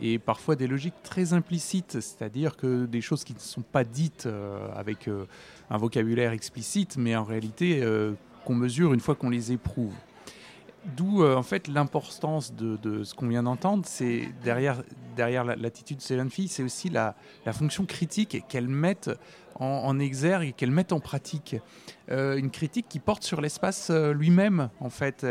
[0.00, 4.26] et parfois des logiques très implicites, c'est-à-dire que des choses qui ne sont pas dites
[4.26, 5.26] euh, avec euh,
[5.68, 8.12] un vocabulaire explicite, mais en réalité euh,
[8.44, 9.94] qu'on mesure une fois qu'on les éprouve.
[10.96, 14.82] D'où en fait l'importance de, ce qu'on vient d'entendre, c'est derrière,
[15.14, 17.14] derrière l'attitude de ces jeunes filles, c'est aussi la,
[17.44, 19.10] la, fonction critique qu'elles mettent
[19.60, 21.56] en, exergue qu'elles mettent en pratique.
[22.10, 25.26] Euh, une critique qui porte sur l'espace euh, lui-même, en fait,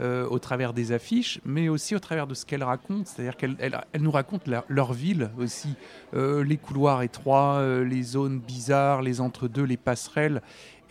[0.00, 3.04] euh, au travers des affiches, mais aussi au travers de ce qu'elles racontent.
[3.04, 5.74] C'est-à-dire qu'elles nous racontent leur ville aussi,
[6.14, 10.42] les couloirs étroits, les zones bizarres, les entre-deux, les passerelles.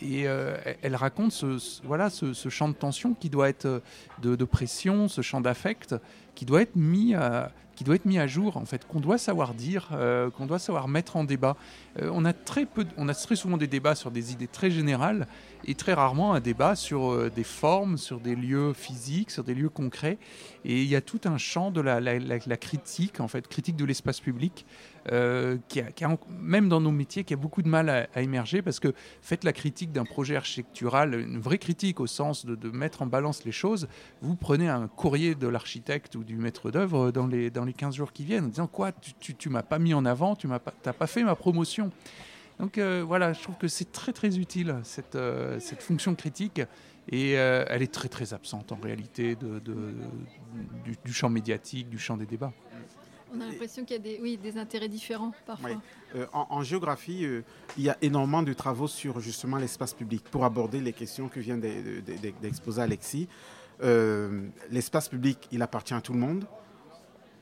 [0.02, 0.24] Et
[0.82, 3.82] elle raconte ce, voilà, ce, champ de tension qui doit être
[4.22, 5.95] de, de pression, ce champ d'affect
[6.36, 9.18] qui doit être mis à, qui doit être mis à jour, en fait, qu'on doit
[9.18, 11.58] savoir dire, euh, qu'on doit savoir mettre en débat.
[11.99, 14.70] Euh, on, a très peu, on a très souvent des débats sur des idées très
[14.70, 15.26] générales
[15.66, 19.53] et très rarement un débat sur euh, des formes, sur des lieux physiques, sur des
[19.53, 20.18] lieux concrets.
[20.66, 24.20] Et il y a tout un champ de la, critique, en fait, critique de l'espace
[24.20, 24.66] public,
[25.68, 28.93] qui, a, même dans nos métiers, qui a beaucoup de mal à, émerger parce que
[29.22, 33.43] faites la critique d'un projet architectural, une vraie critique au sens de, mettre en balance
[33.43, 33.88] les choses,
[34.22, 37.95] vous prenez un courrier de l'architecte ou du maître d'œuvre dans les, dans les 15
[37.95, 40.59] jours qui viennent en disant quoi, tu, tu, m'as pas mis en avant, tu n'as
[40.59, 41.91] pas, pas fait ma promotion?
[42.62, 46.62] Donc euh, voilà, je trouve que c'est très très utile cette, euh, cette fonction critique
[47.09, 49.59] et euh, elle est très très absente en réalité de,
[51.03, 52.53] du, champ médiatique, du champ des débats.
[53.34, 55.70] On a l'impression qu'il y a des, oui, des intérêts différents parfois.
[56.16, 57.43] Euh, en, géographie, euh,
[57.78, 61.39] il y a énormément de travaux sur justement l'espace public pour aborder les questions que
[61.39, 63.30] vient d'exposer Alexis.
[63.84, 66.45] Euh, l'espace public, il appartient à tout le monde.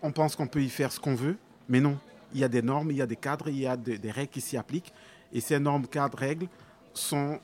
[0.02, 1.98] On pense qu'on peut y faire ce qu'on veut, mais non.
[2.34, 4.30] Il y a des normes, il y a des cadres, il y a des, règles
[4.30, 4.94] qui s'y appliquent.
[5.34, 6.48] Et ces normes, cadres, règles
[6.94, 7.40] sont,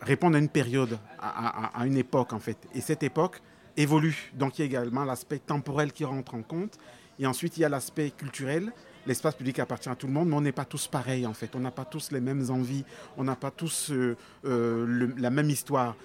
[0.00, 2.56] répondent à une période, à, une époque en fait.
[2.74, 3.40] Et cette époque,
[3.76, 4.32] évolue.
[4.34, 6.78] Donc il y a également l'aspect temporel qui rentre en compte.
[7.18, 8.72] Et ensuite, il y a l'aspect culturel.
[9.06, 11.54] L'espace public appartient à tout le monde, mais on n'est pas tous pareils en fait.
[11.54, 12.84] On n'a pas tous les mêmes envies,
[13.16, 15.96] on n'a pas tous euh, euh, la même histoire.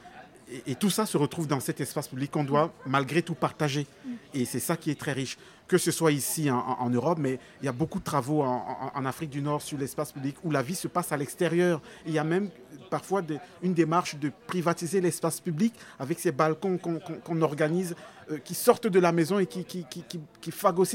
[0.68, 3.88] Et, tout ça se retrouve dans cet espace public qu'on doit malgré tout partager.
[4.34, 5.38] Et c'est ça qui est très riche.
[5.68, 9.32] Que ce soit ici en, Europe, mais il y a beaucoup de travaux en, Afrique
[9.32, 11.82] du Nord sur l'espace public où la vie se passe à l'extérieur.
[12.06, 12.50] Il y a même
[12.92, 13.24] parfois
[13.64, 17.96] une démarche de privatiser l'espace public avec ces balcons qu'on organise,
[18.30, 19.86] euh, qui sortent de la maison et qui, qui,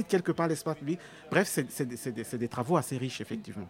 [0.08, 1.00] quelque part l'espace public.
[1.30, 3.68] Bref, c'est des, travaux assez riches, effectivement.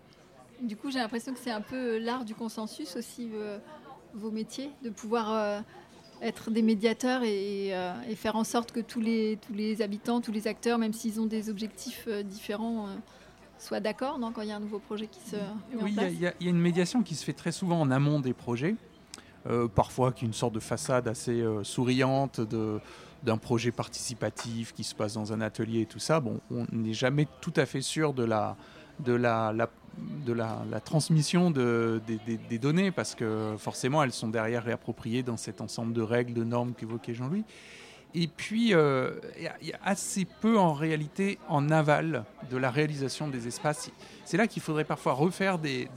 [0.60, 3.30] Du coup, j'ai l'impression que c'est un peu l'art du consensus aussi.
[3.32, 3.58] Euh,
[4.14, 5.60] vos métiers, de pouvoir euh,
[6.22, 10.32] être des médiateurs euh, et, faire en sorte que tous les, tous les habitants, tous
[10.32, 12.88] les acteurs, même s'ils ont des objectifs euh, différents,
[13.58, 16.12] soient d'accord quand il y a un nouveau projet qui se met oui, en place
[16.12, 18.74] il y, a une médiation qui se fait très souvent en amont des projets,
[19.74, 22.80] parfois qui est une sorte de façade assez souriante de
[23.22, 26.20] d'un projet participatif qui se passe dans un atelier et tout ça.
[26.20, 28.56] Bon, on n'est jamais tout à fait sûr de la,
[29.00, 32.00] de la, transmission de,
[32.48, 36.44] des, données, parce que forcément elles sont derrière réappropriées dans cet ensemble de règles, de
[36.44, 37.44] normes qu'évoquait Jean-Louis.
[38.12, 43.28] Et puis, euh, il y, a assez peu en réalité en aval de la réalisation
[43.28, 43.90] des espaces.
[44.24, 45.88] C'est là qu'il faudrait parfois refaire des,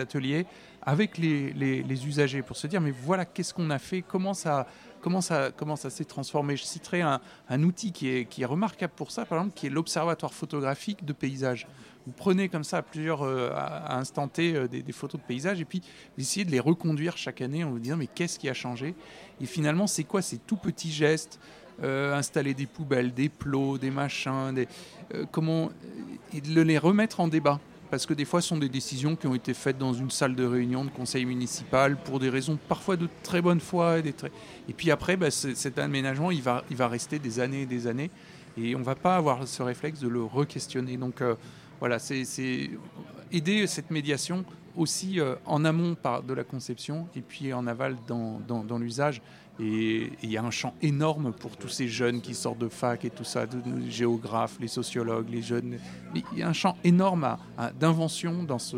[0.00, 0.46] ateliers
[0.82, 4.66] avec les, usagers pour se dire, mais voilà, qu'est-ce qu'on a fait, comment ça,
[5.00, 6.56] comment ça, comment ça s'est transformé?
[6.56, 11.04] Je citerai un, outil qui est, remarquable pour ça, par exemple, qui est l'Observatoire photographique
[11.04, 11.68] de paysage
[12.10, 13.52] vous prenez comme ça à plusieurs euh,
[13.88, 15.80] instant T euh, des, photos de paysages et puis
[16.16, 18.96] vous essayez de les reconduire chaque année en vous disant mais qu'est-ce qui a changé?
[19.40, 21.38] Et finalement, c'est quoi ces tout petits gestes
[21.84, 24.66] euh, installer des poubelles, des plots, des machins, des,
[25.30, 25.70] comment
[26.34, 27.60] et de les remettre en débat?
[27.92, 30.34] Parce que des fois, ce sont des décisions qui ont été faites dans une salle
[30.34, 34.00] de réunion de conseil municipal pour des raisons parfois de très bonne foi.
[34.00, 34.14] Et,
[34.68, 37.86] et puis après, bah, cet aménagement, il va, il va rester des années et des
[37.86, 38.10] années.
[38.56, 40.96] Et on ne va pas avoir ce réflexe de le re-questionner.
[40.96, 41.22] Donc,
[41.78, 42.24] voilà, c'est
[43.32, 44.44] aider cette médiation
[44.76, 49.20] aussi euh, en amont par de la conception et puis en aval dans, dans, l'usage.
[49.58, 53.04] Et il y a un champ énorme pour tous ces jeunes qui sortent de fac
[53.04, 55.78] et tout ça, les géographes, les sociologues, les jeunes.
[56.14, 57.36] Il y a un champ énorme
[57.78, 58.76] d'invention dans ce,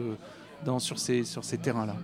[0.64, 1.96] dans, sur ces, sur ces terrains-là.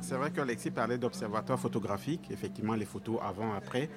[0.00, 3.88] C'est vrai qu'Alexis parlait d'observatoire photographique, effectivement les photos avant, après.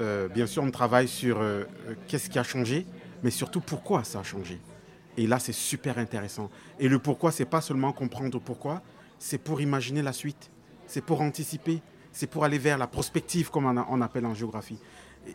[0.00, 1.64] Euh, bien sûr, on travaille sur euh,
[2.08, 2.86] qu'est-ce qui a changé,
[3.22, 4.58] mais surtout pourquoi ça a changé.
[5.16, 6.50] Et là, c'est super intéressant.
[6.78, 8.82] Et le pourquoi, c'est pas seulement comprendre pourquoi,
[9.18, 10.50] c'est pour imaginer la suite,
[10.86, 11.82] c'est pour anticiper,
[12.12, 14.78] c'est pour aller vers la prospective, comme on, appelle en géographie.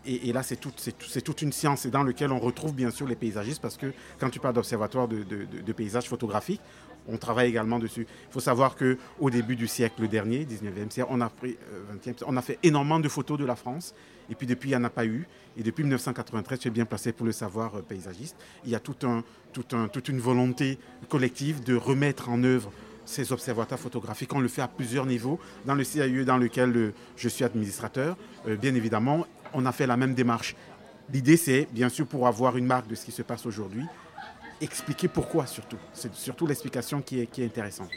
[0.06, 3.78] Et, là, c'est toute une science dans laquelle on retrouve bien sûr les paysagistes, parce
[3.78, 6.62] que quand tu parles d'observatoire de, de, paysages photographiques,
[7.08, 8.08] on travaille également dessus.
[8.30, 13.00] Il faut savoir qu'au début du siècle dernier, 19e siècle, euh, on a fait énormément
[13.00, 13.94] de photos de la France.
[14.30, 15.28] Et puis depuis, il n'y en a pas eu.
[15.58, 18.36] Et depuis 1993, tu es bien placé pour le savoir euh, paysagiste.
[18.64, 20.78] Il y a toute une volonté
[21.10, 22.72] collective de remettre en œuvre
[23.06, 24.34] ces observatoires photographiques.
[24.34, 25.40] On le fait à plusieurs niveaux.
[25.66, 28.18] Dans le CIE dans lequel euh, je suis administrateur,
[28.60, 30.56] bien évidemment, on a fait la même démarche.
[31.12, 33.86] L'idée, c'est bien sûr pour avoir une marque de ce qui se passe aujourd'hui,
[34.60, 35.78] expliquer pourquoi surtout.
[35.94, 37.92] C'est surtout l'explication qui est intéressante.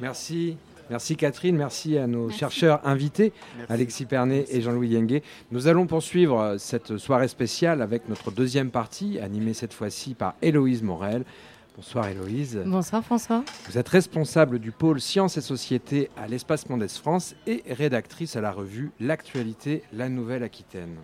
[0.00, 0.56] Merci.
[0.90, 3.32] Merci Catherine, merci à nos chercheurs invités,
[3.68, 5.22] Alexis Pernet et Jean-Louis Yengue.
[5.52, 10.34] Nous allons poursuivre euh, cette soirée spéciale avec notre deuxième partie, animée cette fois-ci par
[10.42, 11.22] Héloïse Morel.
[11.76, 12.60] Bonsoir Héloïse.
[12.66, 13.44] Bonsoir François.
[13.68, 18.40] Vous êtes responsable du pôle Sciences et Société à l'Espace Mondes France et rédactrice à
[18.40, 20.96] la revue L'actualité, la Nouvelle-Aquitaine.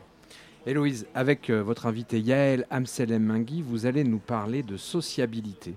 [0.66, 5.76] Héloïse, avec euh, votre invité Yael Amselem Mingui, vous allez nous parler de sociabilité.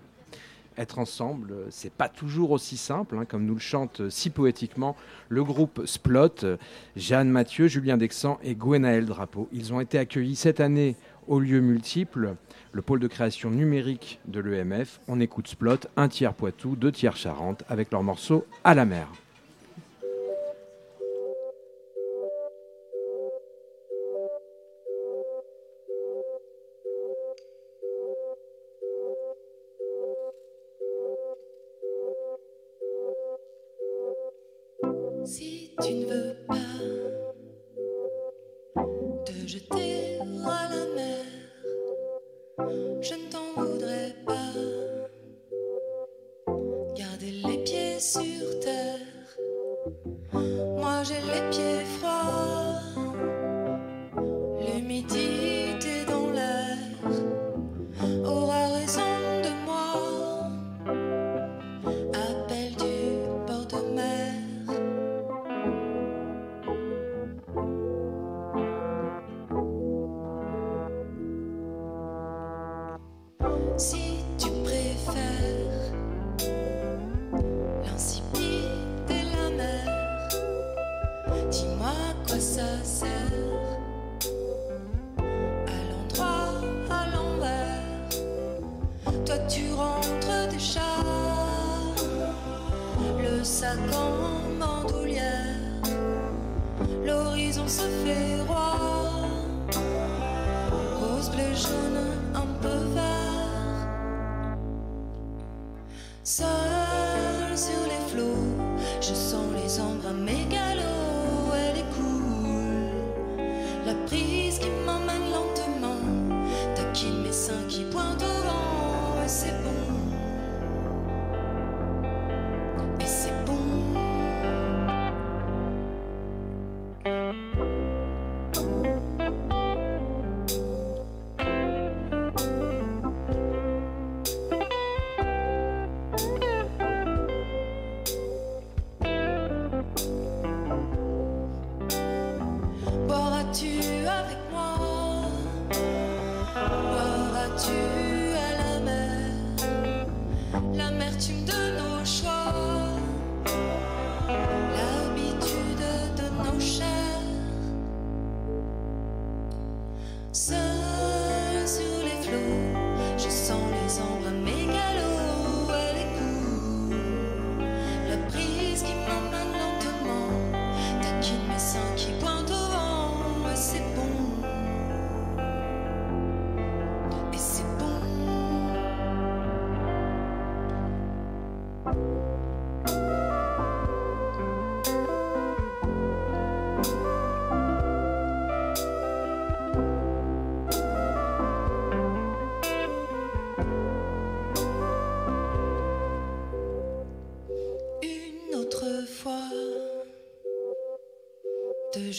[0.80, 4.30] Être ensemble, euh, c'est pas toujours aussi simple, hein, comme nous le chante euh, si
[4.30, 4.96] poétiquement
[5.28, 6.58] le groupe Splot,
[6.96, 9.50] Jeanne Mathieu, Julien Dexan et Gwenaël Drapeau.
[9.52, 10.96] Ils ont été accueillis cette année
[11.28, 12.36] au lieu multiples,
[12.72, 15.02] le pôle de création numérique de l'EMF.
[15.10, 19.10] On écoute Splot, un tiers Poitou, deux tiers Charente, avec leur morceau À la mer.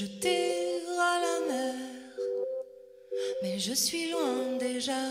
[0.01, 1.74] jeter à la mer,
[3.42, 5.03] mais je suis loin déjà,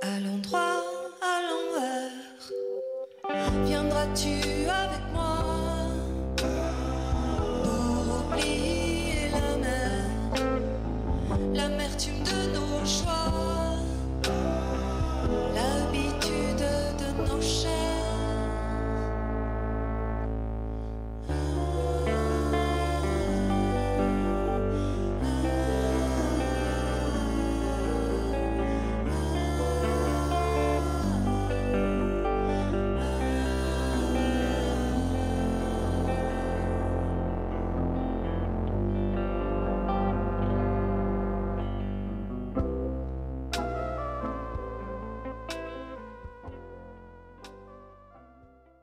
[0.00, 0.82] à l'endroit,
[1.20, 2.42] à l'envers.
[3.66, 4.59] Viendras-tu